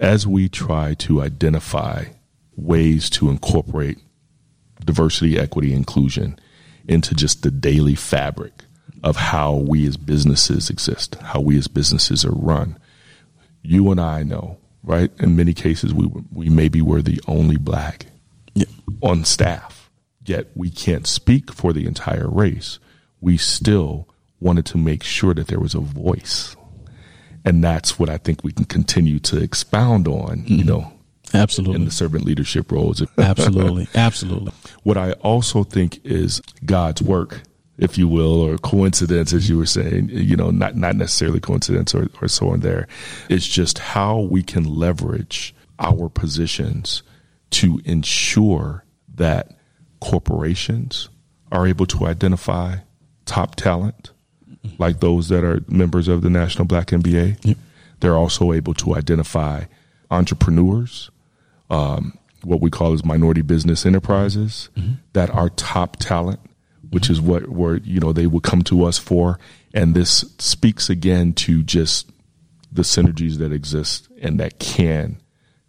as 0.00 0.26
we 0.26 0.48
try 0.48 0.94
to 0.94 1.22
identify 1.22 2.04
ways 2.56 3.10
to 3.10 3.30
incorporate 3.30 3.98
diversity, 4.84 5.38
equity, 5.38 5.72
inclusion 5.72 6.38
into 6.86 7.14
just 7.14 7.42
the 7.42 7.50
daily 7.50 7.94
fabric 7.94 8.64
of 9.02 9.16
how 9.16 9.54
we 9.54 9.86
as 9.86 9.96
businesses 9.96 10.70
exist, 10.70 11.16
how 11.16 11.40
we 11.40 11.56
as 11.58 11.68
businesses 11.68 12.24
are 12.24 12.32
run. 12.32 12.78
You 13.62 13.90
and 13.90 14.00
I 14.00 14.22
know, 14.22 14.58
right? 14.82 15.10
In 15.18 15.36
many 15.36 15.54
cases, 15.54 15.92
we 15.92 16.08
we 16.32 16.48
maybe 16.48 16.80
were 16.80 17.02
the 17.02 17.20
only 17.26 17.56
black 17.56 18.06
yeah. 18.54 18.66
on 19.02 19.24
staff, 19.24 19.90
yet 20.24 20.48
we 20.54 20.70
can't 20.70 21.06
speak 21.06 21.52
for 21.52 21.72
the 21.72 21.86
entire 21.86 22.28
race. 22.28 22.78
We 23.20 23.36
still 23.36 24.08
wanted 24.40 24.66
to 24.66 24.78
make 24.78 25.02
sure 25.02 25.34
that 25.34 25.48
there 25.48 25.60
was 25.60 25.74
a 25.74 25.80
voice 25.80 26.56
And 27.44 27.62
that's 27.62 27.98
what 27.98 28.08
I 28.08 28.18
think 28.18 28.44
we 28.44 28.52
can 28.52 28.64
continue 28.64 29.18
to 29.20 29.42
expound 29.42 30.08
on, 30.08 30.38
mm-hmm. 30.38 30.54
you 30.54 30.64
know, 30.64 30.92
Absolutely. 31.34 31.76
In 31.76 31.84
the 31.84 31.90
servant 31.90 32.24
leadership 32.24 32.72
roles. 32.72 33.02
Absolutely. 33.18 33.88
Absolutely. 33.94 34.52
What 34.82 34.96
I 34.96 35.12
also 35.12 35.62
think 35.62 36.04
is 36.04 36.40
God's 36.64 37.02
work, 37.02 37.42
if 37.76 37.98
you 37.98 38.08
will, 38.08 38.40
or 38.40 38.58
coincidence, 38.58 39.32
as 39.32 39.48
you 39.48 39.58
were 39.58 39.66
saying, 39.66 40.08
you 40.10 40.36
know, 40.36 40.50
not, 40.50 40.76
not 40.76 40.96
necessarily 40.96 41.40
coincidence 41.40 41.94
or, 41.94 42.08
or 42.22 42.28
so 42.28 42.50
on 42.50 42.60
there, 42.60 42.88
is 43.28 43.46
just 43.46 43.78
how 43.78 44.20
we 44.20 44.42
can 44.42 44.64
leverage 44.64 45.54
our 45.78 46.08
positions 46.08 47.02
to 47.50 47.80
ensure 47.84 48.84
that 49.14 49.58
corporations 50.00 51.08
are 51.50 51.66
able 51.66 51.86
to 51.86 52.06
identify 52.06 52.76
top 53.24 53.54
talent, 53.56 54.10
like 54.78 55.00
those 55.00 55.28
that 55.28 55.44
are 55.44 55.62
members 55.68 56.08
of 56.08 56.22
the 56.22 56.30
National 56.30 56.64
Black 56.64 56.88
MBA. 56.88 57.44
Yep. 57.44 57.56
They're 58.00 58.16
also 58.16 58.52
able 58.52 58.74
to 58.74 58.94
identify 58.94 59.64
entrepreneurs, 60.10 61.10
um, 61.70 62.16
what 62.42 62.60
we 62.60 62.70
call 62.70 62.92
as 62.92 63.04
minority 63.04 63.42
business 63.42 63.84
enterprises 63.84 64.68
mm-hmm. 64.76 64.94
that 65.12 65.30
are 65.30 65.50
top 65.50 65.96
talent, 65.96 66.40
which 66.90 67.04
mm-hmm. 67.04 67.12
is 67.12 67.20
what 67.20 67.48
where 67.48 67.76
you 67.78 68.00
know 68.00 68.12
they 68.12 68.26
would 68.26 68.42
come 68.42 68.62
to 68.62 68.84
us 68.84 68.98
for. 68.98 69.38
And 69.74 69.94
this 69.94 70.24
speaks 70.38 70.88
again 70.88 71.32
to 71.34 71.62
just 71.62 72.10
the 72.72 72.82
synergies 72.82 73.38
that 73.38 73.52
exist 73.52 74.08
and 74.20 74.38
that 74.40 74.58
can 74.58 75.20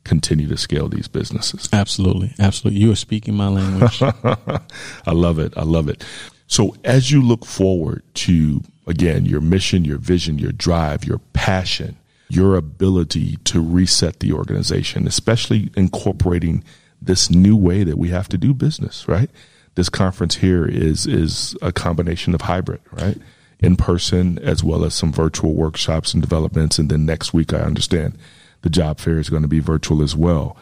continue 0.03 0.47
to 0.47 0.57
scale 0.57 0.87
these 0.89 1.07
businesses. 1.07 1.69
Absolutely. 1.71 2.33
Absolutely. 2.39 2.81
You 2.81 2.91
are 2.91 2.95
speaking 2.95 3.35
my 3.35 3.47
language. 3.47 4.01
I 4.03 5.11
love 5.11 5.39
it. 5.39 5.53
I 5.57 5.63
love 5.63 5.89
it. 5.89 6.03
So 6.47 6.75
as 6.83 7.11
you 7.11 7.21
look 7.21 7.45
forward 7.45 8.03
to, 8.15 8.61
again, 8.89 9.25
your 9.25 9.39
mission, 9.39 9.85
your 9.85 9.99
vision, 9.99 10.39
your 10.39 10.51
drive, 10.51 11.05
your 11.05 11.19
passion, 11.33 11.97
your 12.27 12.55
ability 12.55 13.37
to 13.37 13.61
reset 13.61 14.19
the 14.19 14.33
organization, 14.33 15.07
especially 15.07 15.69
incorporating 15.77 16.63
this 17.01 17.29
new 17.29 17.55
way 17.55 17.83
that 17.83 17.97
we 17.97 18.09
have 18.09 18.27
to 18.27 18.37
do 18.37 18.53
business, 18.53 19.07
right? 19.07 19.29
This 19.75 19.89
conference 19.89 20.35
here 20.35 20.65
is, 20.65 21.05
is 21.05 21.55
a 21.61 21.71
combination 21.71 22.33
of 22.33 22.41
hybrid, 22.41 22.81
right? 22.91 23.17
In 23.59 23.75
person 23.75 24.39
as 24.39 24.63
well 24.63 24.83
as 24.83 24.95
some 24.95 25.13
virtual 25.13 25.53
workshops 25.53 26.13
and 26.13 26.21
developments. 26.21 26.79
And 26.79 26.89
then 26.89 27.05
next 27.05 27.33
week, 27.33 27.53
I 27.53 27.59
understand 27.59 28.17
the 28.61 28.69
job 28.69 28.99
fair 28.99 29.19
is 29.19 29.29
going 29.29 29.43
to 29.43 29.47
be 29.47 29.59
virtual 29.59 30.01
as 30.01 30.15
well. 30.15 30.57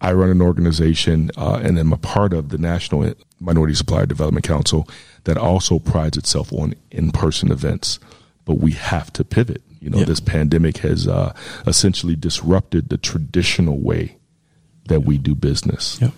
I 0.00 0.12
run 0.12 0.30
an 0.30 0.42
organization 0.42 1.30
uh, 1.36 1.60
and 1.62 1.78
am 1.78 1.92
a 1.92 1.96
part 1.96 2.32
of 2.32 2.50
the 2.50 2.58
National 2.58 3.14
Minority 3.40 3.74
Supplier 3.74 4.06
Development 4.06 4.44
Council 4.44 4.88
that 5.24 5.36
also 5.36 5.78
prides 5.78 6.16
itself 6.16 6.52
on 6.52 6.74
in-person 6.90 7.50
events. 7.50 7.98
But 8.44 8.54
we 8.54 8.72
have 8.72 9.12
to 9.14 9.24
pivot. 9.24 9.62
You 9.80 9.90
know, 9.90 10.02
this 10.04 10.20
pandemic 10.20 10.78
has 10.78 11.06
uh, 11.06 11.34
essentially 11.66 12.16
disrupted 12.16 12.88
the 12.88 12.96
traditional 12.96 13.78
way 13.78 14.16
that 14.88 15.00
we 15.00 15.18
do 15.18 15.34
business. 15.34 15.98
Yeah. 16.00 16.10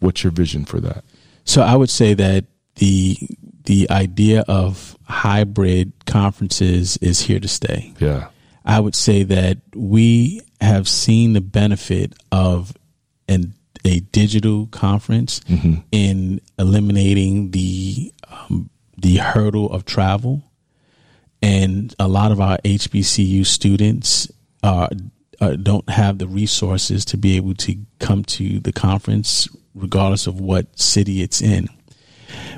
What's 0.00 0.22
your 0.22 0.32
vision 0.32 0.64
for 0.64 0.80
that? 0.80 1.04
So 1.44 1.62
I 1.62 1.76
would 1.76 1.90
say 1.90 2.14
that 2.14 2.44
the 2.76 3.16
the 3.64 3.88
idea 3.90 4.44
of 4.48 4.98
hybrid 5.04 5.92
conferences 6.06 6.98
is 6.98 7.20
here 7.20 7.40
to 7.40 7.48
stay. 7.48 7.94
Yeah. 7.98 8.28
I 8.64 8.80
would 8.80 8.94
say 8.94 9.22
that 9.22 9.58
we 9.74 10.40
have 10.60 10.88
seen 10.88 11.34
the 11.34 11.40
benefit 11.40 12.14
of 12.32 12.74
an 13.28 13.54
a 13.84 14.00
digital 14.00 14.66
conference 14.66 15.40
mm-hmm. 15.40 15.74
in 15.92 16.40
eliminating 16.58 17.50
the 17.50 18.12
um, 18.30 18.70
the 18.96 19.16
hurdle 19.16 19.70
of 19.70 19.84
travel, 19.84 20.42
and 21.42 21.94
a 21.98 22.08
lot 22.08 22.32
of 22.32 22.40
our 22.40 22.58
HBCU 22.58 23.44
students 23.44 24.30
uh, 24.62 24.88
uh, 25.40 25.56
don't 25.56 25.88
have 25.90 26.18
the 26.18 26.26
resources 26.26 27.04
to 27.06 27.16
be 27.16 27.36
able 27.36 27.54
to 27.54 27.76
come 27.98 28.24
to 28.24 28.60
the 28.60 28.72
conference, 28.72 29.48
regardless 29.74 30.26
of 30.26 30.40
what 30.40 30.78
city 30.78 31.22
it's 31.22 31.42
in. 31.42 31.68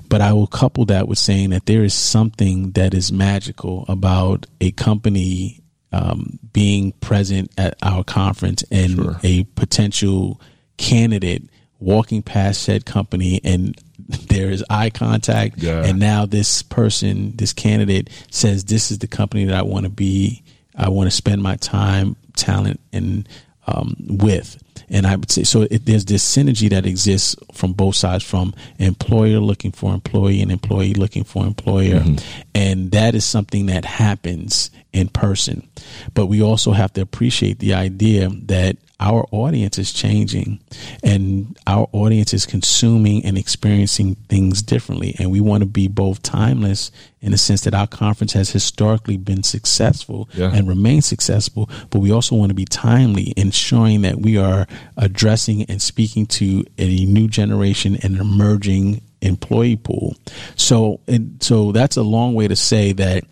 But 0.09 0.21
I 0.21 0.33
will 0.33 0.47
couple 0.47 0.85
that 0.87 1.09
with 1.09 1.19
saying 1.19 1.51
that 1.51 1.67
there 1.67 1.83
is 1.83 1.95
something 1.95 2.73
that 2.73 2.95
is 2.95 3.11
magical 3.11 3.85
about 3.89 4.47
a 4.61 4.71
company 4.71 5.63
um, 5.93 6.39
being 6.53 6.93
present 6.93 7.51
at 7.59 7.77
our 7.83 8.05
conference 8.05 8.63
and 8.71 8.93
sure. 8.93 9.21
a 9.23 9.45
potential 9.45 10.41
candidate 10.77 11.43
walking 11.79 12.23
past 12.23 12.63
said 12.63 12.87
company 12.87 13.41
and 13.45 13.77
there 14.29 14.51
is 14.51 14.65
eye 14.71 14.91
contact 14.91 15.59
yeah. 15.59 15.85
and 15.85 15.99
now 15.99 16.25
this 16.27 16.63
person 16.63 17.35
this 17.37 17.53
candidate 17.53 18.09
says 18.31 18.65
this 18.65 18.91
is 18.91 18.99
the 18.99 19.07
company 19.07 19.45
that 19.45 19.57
i 19.57 19.63
want 19.63 19.85
to 19.85 19.91
be 19.91 20.43
i 20.77 20.89
want 20.89 21.07
to 21.07 21.15
spend 21.15 21.43
my 21.43 21.57
time 21.57 22.17
talent 22.35 22.81
and 22.93 23.29
um, 23.67 23.97
with 23.99 24.63
and 24.89 25.07
I 25.07 25.17
would 25.17 25.31
say 25.31 25.45
so. 25.45 25.63
It, 25.63 25.87
there's 25.87 26.05
this 26.05 26.25
synergy 26.25 26.71
that 26.71 26.87
exists 26.87 27.37
from 27.53 27.73
both 27.73 27.97
sides, 27.97 28.25
from 28.25 28.55
employer 28.79 29.39
looking 29.39 29.73
for 29.73 29.93
employee 29.93 30.41
and 30.41 30.53
employee 30.53 30.95
looking 30.95 31.25
for 31.25 31.45
employer, 31.45 32.01
mm-hmm. 32.01 32.41
and 32.55 32.91
that 32.93 33.15
is 33.15 33.25
something 33.25 33.67
that 33.67 33.85
happens 33.85 34.71
in 34.93 35.09
person. 35.09 35.69
But 36.15 36.27
we 36.27 36.43
also 36.43 36.73
have 36.73 36.93
to 36.95 37.01
appreciate 37.01 37.59
the 37.59 37.75
idea 37.75 38.29
that 38.45 38.77
our 38.99 39.27
audience 39.31 39.79
is 39.79 39.93
changing 39.93 40.59
and 41.03 41.57
our 41.67 41.89
audience 41.93 42.33
is 42.33 42.47
consuming 42.47 43.25
and 43.25 43.37
experiencing 43.37 44.15
things 44.29 44.63
differently. 44.63 45.15
And 45.19 45.31
we 45.31 45.41
want 45.41 45.63
to 45.63 45.67
be 45.67 45.87
both 45.87 46.23
timeless 46.23 46.91
in 47.21 47.33
the 47.33 47.39
sense 47.39 47.63
that 47.63 47.75
our 47.75 47.87
conference 47.87 48.33
has 48.33 48.51
historically 48.51 49.17
been 49.17 49.43
successful 49.43 50.29
yeah. 50.33 50.51
and 50.53 50.67
remain 50.67 51.03
successful, 51.03 51.69
but 51.91 51.99
we 51.99 52.11
also 52.11 52.37
want 52.37 52.51
to 52.51 52.55
be 52.55 52.65
timely, 52.65 53.35
ensuring 53.37 54.03
that 54.03 54.17
we 54.17 54.39
are 54.39 54.67
addressing 54.97 55.65
and 55.65 55.83
speaking 55.83 56.25
to 56.27 56.65
a 56.79 57.05
new 57.05 57.29
generation 57.29 57.99
and 58.03 58.17
emerging 58.17 59.03
employee 59.21 59.77
pool. 59.77 60.17
So, 60.57 61.01
and 61.07 61.43
so 61.43 61.73
that's 61.73 61.97
a 61.97 62.03
long 62.03 62.35
way 62.35 62.49
to 62.49 62.57
say 62.57 62.93
that 62.93 63.25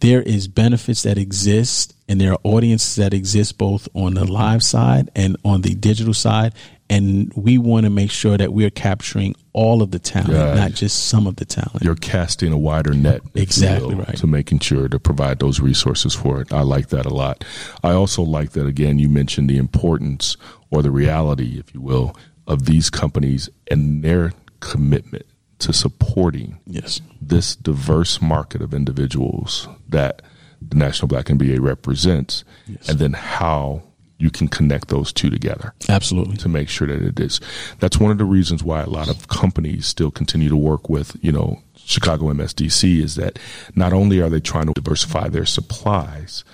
there 0.00 0.22
is 0.22 0.48
benefits 0.48 1.02
that 1.04 1.18
exist 1.18 1.95
and 2.08 2.20
there 2.20 2.32
are 2.32 2.38
audiences 2.44 2.96
that 2.96 3.12
exist 3.12 3.58
both 3.58 3.88
on 3.94 4.14
the 4.14 4.24
live 4.24 4.62
side 4.62 5.10
and 5.16 5.36
on 5.44 5.62
the 5.62 5.74
digital 5.74 6.14
side 6.14 6.54
and 6.88 7.32
we 7.34 7.58
want 7.58 7.84
to 7.84 7.90
make 7.90 8.10
sure 8.10 8.36
that 8.36 8.52
we're 8.52 8.70
capturing 8.70 9.34
all 9.52 9.82
of 9.82 9.90
the 9.90 9.98
talent 9.98 10.56
not 10.56 10.72
just 10.72 11.08
some 11.08 11.26
of 11.26 11.36
the 11.36 11.44
talent. 11.44 11.82
You're 11.82 11.96
casting 11.96 12.52
a 12.52 12.58
wider 12.58 12.94
net 12.94 13.22
exactly 13.34 13.94
will, 13.94 14.04
right. 14.04 14.16
to 14.18 14.26
making 14.26 14.60
sure 14.60 14.88
to 14.88 14.98
provide 14.98 15.40
those 15.40 15.60
resources 15.60 16.14
for 16.14 16.40
it. 16.40 16.52
I 16.52 16.62
like 16.62 16.88
that 16.88 17.06
a 17.06 17.14
lot. 17.14 17.44
I 17.82 17.92
also 17.92 18.22
like 18.22 18.52
that 18.52 18.66
again 18.66 18.98
you 18.98 19.08
mentioned 19.08 19.50
the 19.50 19.58
importance 19.58 20.36
or 20.70 20.82
the 20.82 20.90
reality 20.90 21.58
if 21.58 21.74
you 21.74 21.80
will 21.80 22.16
of 22.46 22.66
these 22.66 22.90
companies 22.90 23.48
and 23.70 24.02
their 24.02 24.32
commitment 24.60 25.26
to 25.58 25.72
supporting 25.72 26.58
yes. 26.66 27.00
this 27.20 27.56
diverse 27.56 28.20
market 28.20 28.60
of 28.60 28.74
individuals 28.74 29.68
that 29.88 30.22
the 30.60 30.76
National 30.76 31.08
Black 31.08 31.26
MBA 31.26 31.60
represents, 31.60 32.44
yes. 32.66 32.88
and 32.88 32.98
then 32.98 33.12
how 33.12 33.82
you 34.18 34.30
can 34.30 34.48
connect 34.48 34.88
those 34.88 35.12
two 35.12 35.28
together. 35.28 35.74
Absolutely. 35.88 36.36
To 36.38 36.48
make 36.48 36.68
sure 36.68 36.88
that 36.88 37.02
it 37.02 37.20
is. 37.20 37.40
That's 37.80 37.98
one 37.98 38.10
of 38.10 38.18
the 38.18 38.24
reasons 38.24 38.64
why 38.64 38.80
a 38.80 38.88
lot 38.88 39.08
of 39.08 39.28
companies 39.28 39.86
still 39.86 40.10
continue 40.10 40.48
to 40.48 40.56
work 40.56 40.88
with, 40.88 41.16
you 41.20 41.32
know, 41.32 41.60
Chicago 41.76 42.32
MSDC 42.32 43.02
is 43.02 43.14
that 43.16 43.38
not 43.76 43.92
only 43.92 44.20
are 44.20 44.30
they 44.30 44.40
trying 44.40 44.66
to 44.66 44.72
diversify 44.72 45.28
their 45.28 45.46
supplies 45.46 46.44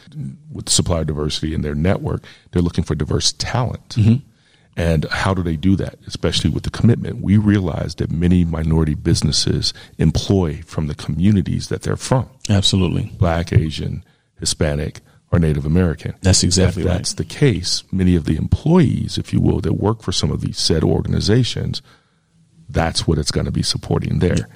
with 0.51 0.69
supplier 0.69 1.05
diversity 1.05 1.55
in 1.55 1.62
their 1.62 1.75
network, 1.75 2.25
they're 2.51 2.62
looking 2.62 2.85
for 2.85 2.95
diverse 2.95 3.33
talent. 3.33 3.91
Mm-hmm 3.91 4.29
and 4.77 5.05
how 5.11 5.35
do 5.35 5.43
they 5.43 5.57
do 5.57 5.77
that, 5.77 5.99
especially 6.07 6.51
with 6.51 6.62
the 6.62 6.71
commitment? 6.71 7.21
We 7.21 7.37
realize 7.37 7.95
that 7.97 8.11
many 8.11 8.45
minority 8.45 8.95
businesses 8.95 9.75
employ 9.99 10.62
from 10.65 10.87
the 10.87 10.95
communities 10.95 11.69
that 11.69 11.83
they're 11.83 11.97
from. 11.97 12.29
Absolutely. 12.49 13.13
Black, 13.19 13.53
Asian, 13.53 14.05
Hispanic, 14.39 15.01
or 15.31 15.39
Native 15.39 15.65
American. 15.65 16.15
That's 16.21 16.43
exactly 16.43 16.83
if 16.83 16.89
right. 16.89 16.95
that's 16.97 17.15
the 17.15 17.25
case, 17.25 17.85
many 17.91 18.17
of 18.17 18.25
the 18.25 18.37
employees, 18.37 19.17
if 19.17 19.33
you 19.33 19.41
will, 19.41 19.61
that 19.61 19.75
work 19.75 20.03
for 20.03 20.13
some 20.13 20.31
of 20.31 20.41
these 20.41 20.59
said 20.59 20.85
organizations, 20.85 21.81
that's 22.69 23.07
what 23.07 23.19
it's 23.19 23.31
going 23.31 23.47
to 23.47 23.53
be 23.53 23.63
supporting 23.63 24.19
there. 24.19 24.49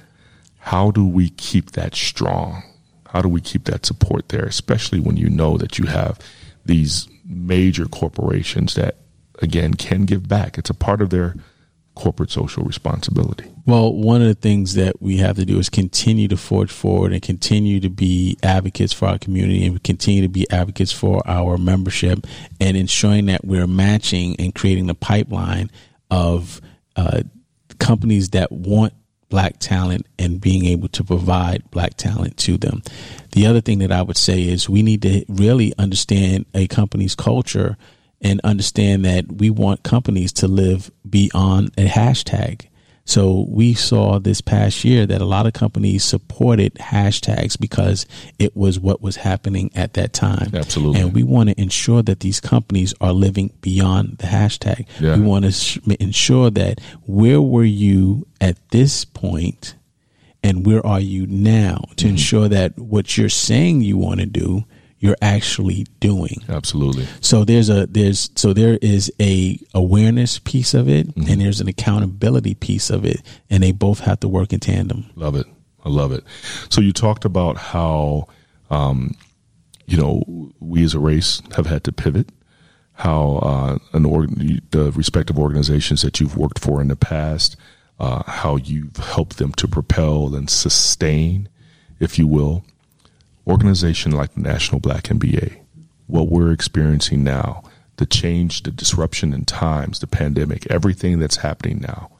How 0.59 0.91
do 0.91 1.05
we 1.07 1.29
keep 1.31 1.71
that 1.71 1.95
strong? 1.95 2.63
How 3.07 3.21
do 3.21 3.29
we 3.29 3.41
keep 3.41 3.65
that 3.65 3.85
support 3.85 4.29
there, 4.29 4.45
especially 4.45 4.99
when 4.99 5.17
you 5.17 5.29
know 5.29 5.57
that 5.57 5.79
you 5.79 5.87
have 5.87 6.19
these 6.65 7.07
major 7.25 7.85
corporations 7.85 8.75
that 8.75 8.97
again 9.39 9.73
can 9.73 10.05
give 10.05 10.27
back. 10.27 10.57
It's 10.57 10.69
a 10.69 10.75
part 10.75 11.01
of 11.01 11.09
their 11.09 11.35
corporate 11.95 12.31
social 12.31 12.63
responsibility. 12.63 13.51
Well, 13.67 13.93
one 13.93 14.21
of 14.21 14.29
the 14.29 14.33
things 14.33 14.75
that 14.75 15.01
we 15.01 15.17
have 15.17 15.35
to 15.35 15.43
do 15.43 15.59
is 15.59 15.69
continue 15.69 16.29
to 16.29 16.37
forge 16.37 16.71
forward 16.71 17.11
and 17.11 17.21
continue 17.21 17.81
to 17.81 17.89
be 17.89 18.37
advocates 18.41 18.93
for 18.93 19.09
our 19.09 19.19
community 19.19 19.65
and 19.65 19.83
continue 19.83 20.21
to 20.21 20.29
be 20.29 20.49
advocates 20.49 20.93
for 20.93 21.21
our 21.25 21.57
membership 21.57 22.25
and 22.61 22.77
ensuring 22.77 23.25
that 23.25 23.43
we're 23.43 23.67
matching 23.67 24.37
and 24.39 24.55
creating 24.55 24.87
the 24.87 24.95
pipeline 24.95 25.69
of 26.09 26.61
uh, 26.95 27.23
companies 27.77 28.29
that 28.29 28.53
want 28.53 28.93
black 29.27 29.59
talent 29.59 30.07
and 30.17 30.39
being 30.39 30.63
able 30.63 30.87
to 30.87 31.03
provide 31.03 31.69
black 31.69 31.95
talent 31.95 32.37
to 32.37 32.57
them. 32.57 32.81
The 33.33 33.47
other 33.47 33.59
thing 33.59 33.79
that 33.79 33.91
I 33.91 34.01
would 34.01 34.15
say 34.15 34.43
is 34.43 34.69
we 34.69 34.81
need 34.81 35.01
to 35.01 35.25
really 35.27 35.73
understand 35.77 36.45
a 36.53 36.67
company's 36.67 37.15
culture 37.15 37.75
and 38.21 38.39
understand 38.45 39.03
that 39.03 39.29
we 39.29 39.49
want 39.49 39.83
companies 39.83 40.31
to 40.31 40.47
live 40.47 40.89
beyond 41.07 41.73
a 41.77 41.85
hashtag. 41.85 42.67
So 43.07 43.45
we 43.47 43.73
saw 43.73 44.19
this 44.19 44.41
past 44.41 44.83
year 44.83 45.05
that 45.05 45.21
a 45.21 45.25
lot 45.25 45.47
of 45.47 45.53
companies 45.53 46.03
supported 46.03 46.75
hashtags 46.75 47.57
because 47.57 48.05
it 48.37 48.55
was 48.55 48.81
what 48.81 49.01
was 49.01 49.15
happening 49.15 49.71
at 49.75 49.93
that 49.93 50.11
time. 50.11 50.51
Absolutely. 50.53 50.99
And 50.99 51.13
we 51.13 51.23
want 51.23 51.47
to 51.47 51.59
ensure 51.59 52.03
that 52.03 52.19
these 52.19 52.41
companies 52.41 52.93
are 52.99 53.13
living 53.13 53.53
beyond 53.61 54.17
the 54.17 54.27
hashtag. 54.27 54.87
Yeah. 54.99 55.15
We 55.15 55.21
want 55.21 55.45
to 55.45 55.53
sh- 55.53 55.79
ensure 56.01 56.49
that 56.51 56.81
where 57.05 57.41
were 57.41 57.63
you 57.63 58.27
at 58.41 58.57
this 58.71 59.05
point 59.05 59.75
and 60.43 60.65
where 60.65 60.85
are 60.85 60.99
you 60.99 61.25
now 61.27 61.85
to 61.95 62.05
mm-hmm. 62.05 62.09
ensure 62.09 62.49
that 62.49 62.77
what 62.77 63.17
you're 63.17 63.29
saying 63.29 63.81
you 63.81 63.97
want 63.97 64.19
to 64.19 64.25
do 64.25 64.65
you're 64.99 65.17
actually 65.21 65.85
doing. 65.99 66.43
Absolutely. 66.49 67.05
So 67.21 67.43
there's 67.43 67.69
a 67.69 67.85
there's 67.87 68.29
so 68.35 68.53
there 68.53 68.77
is 68.81 69.11
a 69.19 69.59
awareness 69.73 70.39
piece 70.39 70.73
of 70.73 70.89
it 70.89 71.15
and 71.15 71.41
there's 71.41 71.61
an 71.61 71.67
accountability 71.67 72.55
piece 72.55 72.89
of 72.89 73.05
it 73.05 73.21
and 73.49 73.63
they 73.63 73.71
both 73.71 73.99
have 74.01 74.19
to 74.21 74.27
work 74.27 74.53
in 74.53 74.59
tandem. 74.59 75.09
Love 75.15 75.35
it. 75.35 75.45
I 75.85 75.89
love 75.89 76.11
it. 76.11 76.23
So 76.69 76.81
you 76.81 76.91
talked 76.91 77.25
about 77.25 77.57
how, 77.57 78.27
um, 78.69 79.15
you 79.85 79.97
know, 79.97 80.51
we 80.59 80.83
as 80.83 80.93
a 80.93 80.99
race 80.99 81.41
have 81.55 81.67
had 81.67 81.83
to 81.85 81.91
pivot. 81.91 82.29
How 82.93 83.37
uh, 83.43 83.77
an 83.93 84.05
org- 84.05 84.71
the 84.71 84.91
respective 84.93 85.37
organizations 85.37 86.01
that 86.01 86.19
you've 86.19 86.35
worked 86.35 86.57
for 86.57 86.81
in 86.81 86.87
the 86.87 86.95
past, 86.95 87.55
uh, 87.99 88.23
how 88.23 88.55
you've 88.55 88.97
helped 88.97 89.37
them 89.37 89.53
to 89.53 89.67
propel 89.67 90.33
and 90.33 90.49
sustain, 90.49 91.47
if 91.99 92.17
you 92.17 92.25
will, 92.25 92.65
organization 93.47 94.11
like 94.11 94.33
the 94.33 94.41
National 94.41 94.79
Black 94.79 95.03
MBA. 95.03 95.57
What 96.07 96.29
we're 96.29 96.51
experiencing 96.51 97.23
now, 97.23 97.63
the 97.97 98.05
change, 98.05 98.63
the 98.63 98.71
disruption 98.71 99.33
in 99.33 99.45
times, 99.45 99.99
the 99.99 100.07
pandemic, 100.07 100.69
everything 100.69 101.19
that's 101.19 101.37
happening 101.37 101.79
now. 101.79 102.11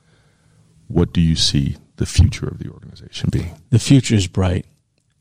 What 0.88 1.14
do 1.14 1.22
you 1.22 1.36
see 1.36 1.78
the 1.98 2.06
future 2.06 2.48
of 2.48 2.60
the 2.60 2.70
organization 2.70 3.30
being? 3.30 3.56
The 3.70 3.80
future 3.80 4.16
is 4.16 4.28
bright. 4.28 4.66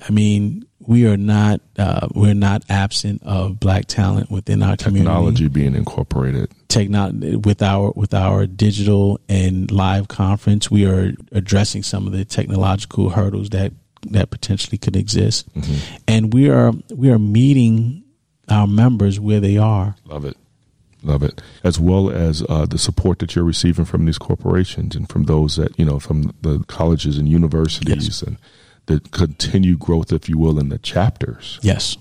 I 0.07 0.12
mean, 0.12 0.66
we 0.79 1.07
are 1.07 1.16
not 1.16 1.61
uh, 1.79 2.09
we're 2.14 2.35
not 2.35 2.62
absent 2.69 3.23
of 3.25 3.59
black 3.59 3.87
talent 3.87 4.31
within 4.31 4.62
our 4.62 4.77
community. 4.77 5.07
Technology 5.07 5.49
being 5.49 5.75
incorporated. 5.75 6.53
Technology 6.69 7.37
with 7.37 7.62
our 7.62 7.92
with 7.92 8.12
our 8.12 8.47
digital 8.47 9.19
and 9.29 9.71
live 9.71 10.09
conference, 10.09 10.71
we 10.71 10.87
are 10.87 11.14
addressing 11.33 11.83
some 11.83 12.07
of 12.07 12.12
the 12.12 12.25
technological 12.25 13.11
hurdles 13.11 13.51
that 13.51 13.73
that 14.12 14.31
potentially 14.31 14.79
could 14.79 14.97
exist, 14.97 15.47
and 16.09 16.33
we 16.33 16.49
are 16.51 16.73
we 16.95 17.11
are 17.11 17.19
meeting 17.19 18.05
our 18.49 18.66
members 18.66 19.19
where 19.21 19.40
they 19.40 19.57
are. 19.57 19.97
Love 20.07 20.25
it. 20.25 20.37
Love 21.03 21.23
it. 21.23 21.40
As 21.62 21.79
well 21.79 22.11
as 22.11 22.42
uh, 22.49 22.66
the 22.66 22.79
support 22.79 23.19
that 23.21 23.35
you're 23.37 23.45
receiving 23.45 23.85
from 23.85 24.07
these 24.07 24.19
corporations 24.19 24.97
and 24.97 25.09
from 25.09 25.25
those 25.25 25.55
that, 25.57 25.79
you 25.79 25.85
know, 25.85 25.99
from 26.01 26.35
the 26.42 26.64
colleges 26.66 27.16
and 27.19 27.29
universities 27.29 28.07
Yes. 28.09 28.23
and 28.23 28.38
the 28.87 29.01
continued 29.12 29.79
growth, 29.79 30.12
if 30.12 30.29
you 30.29 30.37
will, 30.38 30.59
in 30.59 30.69
the 30.69 30.79
chapters. 30.79 31.61
Yes. 31.62 31.97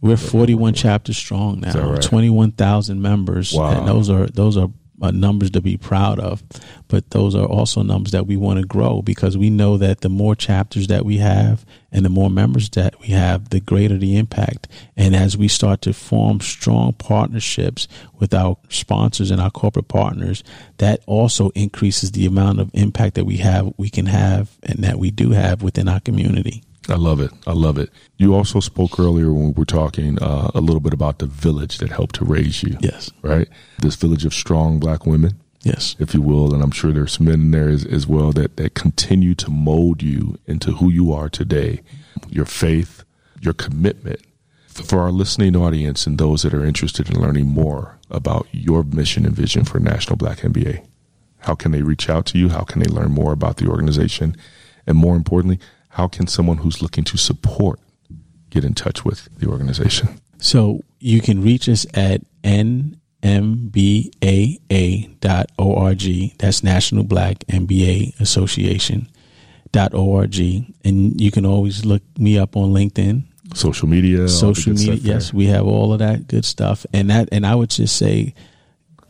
We're 0.00 0.16
41 0.16 0.72
chapters 0.74 1.18
strong 1.18 1.60
now, 1.60 1.90
right? 1.92 2.00
21,000 2.02 3.02
members. 3.02 3.52
Wow. 3.52 3.78
And 3.80 3.88
those 3.88 4.08
are, 4.08 4.26
those 4.26 4.56
are 4.56 4.68
uh, 5.00 5.10
numbers 5.10 5.50
to 5.52 5.60
be 5.60 5.76
proud 5.76 6.18
of. 6.18 6.42
But 6.88 7.10
those 7.10 7.34
are 7.34 7.46
also 7.46 7.82
numbers 7.82 8.12
that 8.12 8.26
we 8.26 8.36
want 8.36 8.60
to 8.60 8.66
grow 8.66 9.02
because 9.02 9.36
we 9.36 9.50
know 9.50 9.76
that 9.76 10.00
the 10.00 10.08
more 10.08 10.34
chapters 10.34 10.88
that 10.88 11.04
we 11.04 11.18
have 11.18 11.64
and 11.92 12.04
the 12.04 12.10
more 12.10 12.30
members 12.30 12.68
that 12.70 13.00
we 13.00 13.08
have, 13.08 13.50
the 13.50 13.60
greater 13.60 13.96
the 13.96 14.16
impact. 14.16 14.68
And 14.96 15.14
as 15.14 15.36
we 15.36 15.48
start 15.48 15.82
to 15.82 15.92
form 15.92 16.40
strong 16.40 16.92
partnerships 16.94 17.88
with 18.18 18.34
our 18.34 18.56
sponsors 18.68 19.30
and 19.30 19.40
our 19.40 19.50
corporate 19.50 19.88
partners, 19.88 20.44
that 20.78 21.00
also 21.06 21.50
increases 21.50 22.12
the 22.12 22.26
amount 22.26 22.60
of 22.60 22.70
impact 22.74 23.14
that 23.14 23.24
we 23.24 23.38
have, 23.38 23.72
we 23.76 23.90
can 23.90 24.06
have, 24.06 24.56
and 24.62 24.84
that 24.84 24.98
we 24.98 25.10
do 25.10 25.30
have 25.30 25.62
within 25.62 25.88
our 25.88 26.00
community. 26.00 26.62
I 26.90 26.96
love 26.96 27.20
it. 27.20 27.30
I 27.46 27.52
love 27.52 27.78
it. 27.78 27.90
You 28.16 28.34
also 28.34 28.60
spoke 28.60 28.98
earlier 28.98 29.32
when 29.32 29.46
we 29.46 29.52
were 29.52 29.64
talking 29.64 30.20
uh, 30.20 30.50
a 30.54 30.60
little 30.60 30.80
bit 30.80 30.92
about 30.92 31.18
the 31.18 31.26
village 31.26 31.78
that 31.78 31.90
helped 31.90 32.16
to 32.16 32.24
raise 32.24 32.62
you. 32.62 32.76
Yes. 32.80 33.10
Right? 33.22 33.48
This 33.78 33.96
village 33.96 34.24
of 34.24 34.34
strong 34.34 34.78
black 34.78 35.06
women. 35.06 35.40
Yes. 35.62 35.94
if 35.98 36.14
you 36.14 36.22
will, 36.22 36.54
and 36.54 36.62
I'm 36.62 36.70
sure 36.70 36.90
there's 36.90 37.20
men 37.20 37.34
in 37.34 37.50
there 37.50 37.68
as, 37.68 37.84
as 37.84 38.06
well 38.06 38.32
that, 38.32 38.56
that 38.56 38.74
continue 38.74 39.34
to 39.34 39.50
mold 39.50 40.02
you 40.02 40.38
into 40.46 40.72
who 40.72 40.90
you 40.90 41.12
are 41.12 41.28
today, 41.28 41.82
your 42.30 42.46
faith, 42.46 43.04
your 43.42 43.52
commitment. 43.52 44.20
For 44.68 45.00
our 45.00 45.10
listening 45.10 45.56
audience 45.56 46.06
and 46.06 46.16
those 46.16 46.42
that 46.42 46.54
are 46.54 46.64
interested 46.64 47.10
in 47.10 47.20
learning 47.20 47.46
more 47.48 47.98
about 48.10 48.46
your 48.52 48.82
mission 48.84 49.26
and 49.26 49.36
vision 49.36 49.64
for 49.64 49.78
National 49.78 50.16
Black 50.16 50.38
MBA, 50.38 50.86
how 51.40 51.54
can 51.54 51.72
they 51.72 51.82
reach 51.82 52.08
out 52.08 52.24
to 52.26 52.38
you? 52.38 52.48
How 52.48 52.62
can 52.62 52.80
they 52.80 52.88
learn 52.88 53.12
more 53.12 53.32
about 53.32 53.58
the 53.58 53.68
organization? 53.68 54.36
And 54.86 54.96
more 54.96 55.16
importantly, 55.16 55.58
how 55.90 56.08
can 56.08 56.26
someone 56.26 56.56
who's 56.58 56.82
looking 56.82 57.04
to 57.04 57.16
support 57.16 57.78
get 58.50 58.64
in 58.64 58.74
touch 58.74 59.04
with 59.04 59.28
the 59.38 59.46
organization? 59.48 60.20
So 60.38 60.80
you 60.98 61.20
can 61.20 61.40
reach 61.42 61.68
us 61.68 61.86
at 61.94 62.22
nmbaa.org. 62.42 62.98
That's 66.38 66.64
National 66.64 67.04
Black 67.04 67.38
MBA 67.48 68.20
Association. 68.20 69.08
Dot 69.72 69.94
org, 69.94 70.36
and 70.84 71.20
you 71.20 71.30
can 71.30 71.46
always 71.46 71.84
look 71.84 72.02
me 72.18 72.36
up 72.36 72.56
on 72.56 72.72
LinkedIn, 72.72 73.22
Social 73.54 73.86
media, 73.86 74.28
social 74.28 74.72
media. 74.72 74.94
Yes, 74.94 75.32
we 75.32 75.46
have 75.46 75.64
all 75.64 75.92
of 75.92 76.00
that 76.00 76.26
good 76.26 76.44
stuff, 76.44 76.84
and 76.92 77.08
that, 77.10 77.28
and 77.30 77.46
I 77.46 77.54
would 77.54 77.70
just 77.70 77.96
say, 77.96 78.34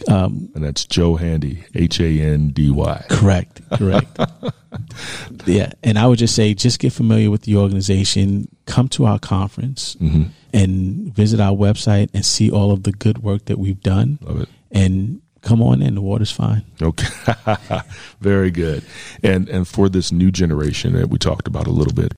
um, 0.06 0.50
And 0.54 0.62
that's 0.62 0.84
Joe 0.84 1.16
Handy, 1.16 1.64
H 1.74 1.98
A 2.00 2.20
N 2.20 2.50
D 2.50 2.68
Y. 2.68 3.06
correct, 3.08 3.62
correct. 3.72 4.18
yeah, 5.46 5.72
and 5.82 5.98
I 5.98 6.06
would 6.06 6.18
just 6.18 6.34
say, 6.34 6.54
just 6.54 6.78
get 6.78 6.92
familiar 6.92 7.30
with 7.30 7.42
the 7.42 7.56
organization. 7.56 8.48
Come 8.66 8.88
to 8.90 9.06
our 9.06 9.18
conference 9.18 9.96
Mm-hmm. 9.96 10.22
and 10.52 11.14
visit 11.14 11.40
our 11.40 11.52
website 11.56 12.08
and 12.14 12.24
see 12.24 12.50
all 12.50 12.70
of 12.70 12.82
the 12.84 12.92
good 12.92 13.18
work 13.22 13.46
that 13.46 13.58
we've 13.58 13.80
done. 13.80 14.18
Love 14.22 14.42
it. 14.42 14.48
and 14.70 15.20
come 15.42 15.62
on 15.62 15.80
in. 15.82 15.94
The 15.94 16.00
water's 16.02 16.30
fine. 16.30 16.64
Okay, 16.80 17.08
very 18.20 18.50
good. 18.50 18.84
And 19.22 19.48
and 19.48 19.66
for 19.66 19.88
this 19.88 20.12
new 20.12 20.30
generation 20.30 20.92
that 20.94 21.08
we 21.10 21.18
talked 21.18 21.48
about 21.48 21.66
a 21.66 21.70
little 21.72 21.94
bit, 21.94 22.12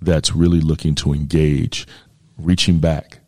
that's 0.00 0.34
really 0.34 0.60
looking 0.60 0.94
to 0.96 1.12
engage, 1.12 1.86
reaching 2.38 2.78
back, 2.78 3.18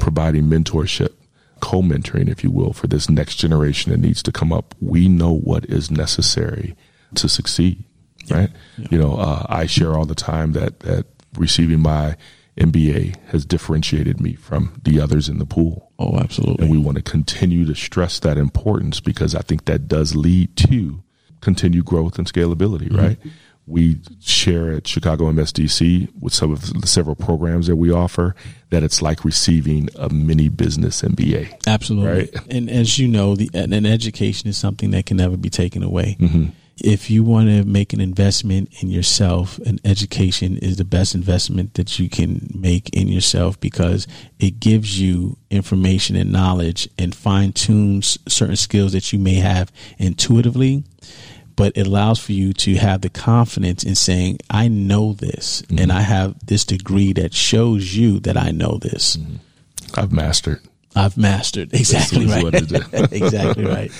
providing 0.00 0.44
mentorship, 0.44 1.14
co-mentoring, 1.60 2.28
if 2.28 2.42
you 2.44 2.50
will, 2.50 2.72
for 2.72 2.86
this 2.88 3.08
next 3.08 3.36
generation 3.36 3.92
that 3.92 3.98
needs 3.98 4.22
to 4.24 4.32
come 4.32 4.52
up. 4.52 4.74
We 4.80 5.08
know 5.08 5.32
what 5.32 5.64
is 5.66 5.90
necessary 5.90 6.76
to 7.14 7.28
succeed, 7.28 7.84
right? 8.30 8.50
You 8.90 8.98
know, 8.98 9.16
uh, 9.16 9.46
I 9.48 9.66
share 9.66 9.94
all 9.94 10.06
the 10.06 10.14
time 10.14 10.52
that 10.52 10.80
that 10.80 11.06
receiving 11.36 11.80
my 11.80 12.16
MBA 12.56 13.16
has 13.28 13.44
differentiated 13.46 14.20
me 14.20 14.34
from 14.34 14.78
the 14.82 15.00
others 15.00 15.28
in 15.28 15.38
the 15.38 15.46
pool. 15.46 15.90
Oh, 15.98 16.18
absolutely. 16.18 16.64
And 16.64 16.70
we 16.70 16.78
want 16.78 16.96
to 16.96 17.02
continue 17.02 17.64
to 17.64 17.74
stress 17.74 18.18
that 18.20 18.36
importance 18.36 19.00
because 19.00 19.34
I 19.34 19.40
think 19.40 19.64
that 19.64 19.88
does 19.88 20.14
lead 20.14 20.54
to 20.56 21.02
continued 21.40 21.86
growth 21.86 22.18
and 22.18 22.30
scalability, 22.30 22.94
right? 22.94 23.18
We 23.66 24.00
share 24.20 24.72
at 24.72 24.86
Chicago 24.86 25.30
MSDC 25.30 26.20
with 26.20 26.34
some 26.34 26.52
of 26.52 26.80
the 26.80 26.86
several 26.86 27.14
programs 27.14 27.68
that 27.68 27.76
we 27.76 27.90
offer 27.92 28.34
that 28.70 28.82
it's 28.82 29.00
like 29.00 29.24
receiving 29.24 29.88
a 29.96 30.08
mini 30.08 30.48
business 30.48 31.00
MBA. 31.00 31.66
Absolutely. 31.66 32.10
Right. 32.10 32.34
And 32.50 32.68
as 32.68 32.98
you 32.98 33.06
know, 33.08 33.34
the 33.36 33.48
and 33.54 33.86
education 33.86 34.48
is 34.48 34.58
something 34.58 34.90
that 34.90 35.06
can 35.06 35.16
never 35.16 35.36
be 35.36 35.48
taken 35.48 35.82
away. 35.82 36.16
Mm-hmm. 36.20 36.46
If 36.78 37.10
you 37.10 37.22
want 37.22 37.48
to 37.48 37.64
make 37.64 37.92
an 37.92 38.00
investment 38.00 38.82
in 38.82 38.90
yourself, 38.90 39.58
an 39.58 39.78
education 39.84 40.56
is 40.58 40.76
the 40.76 40.84
best 40.84 41.14
investment 41.14 41.74
that 41.74 41.98
you 41.98 42.08
can 42.08 42.50
make 42.54 42.88
in 42.90 43.08
yourself 43.08 43.60
because 43.60 44.06
it 44.38 44.58
gives 44.58 44.98
you 44.98 45.36
information 45.50 46.16
and 46.16 46.32
knowledge 46.32 46.88
and 46.98 47.14
fine 47.14 47.52
tunes 47.52 48.18
certain 48.26 48.56
skills 48.56 48.92
that 48.92 49.12
you 49.12 49.18
may 49.18 49.34
have 49.34 49.70
intuitively. 49.98 50.84
But 51.54 51.76
it 51.76 51.86
allows 51.86 52.18
for 52.18 52.32
you 52.32 52.54
to 52.54 52.74
have 52.76 53.02
the 53.02 53.10
confidence 53.10 53.84
in 53.84 53.94
saying, 53.94 54.38
I 54.48 54.68
know 54.68 55.12
this 55.12 55.62
and 55.76 55.92
I 55.92 56.00
have 56.00 56.34
this 56.46 56.64
degree 56.64 57.12
that 57.12 57.34
shows 57.34 57.94
you 57.94 58.18
that 58.20 58.38
I 58.38 58.50
know 58.50 58.78
this. 58.78 59.18
I've 59.94 60.12
mastered. 60.12 60.60
I've 60.96 61.16
mastered. 61.16 61.72
Exactly 61.74 62.26
right. 62.26 62.42
what 62.42 62.54
it 62.54 62.72
is. 62.72 63.12
exactly 63.12 63.66
right. 63.66 63.92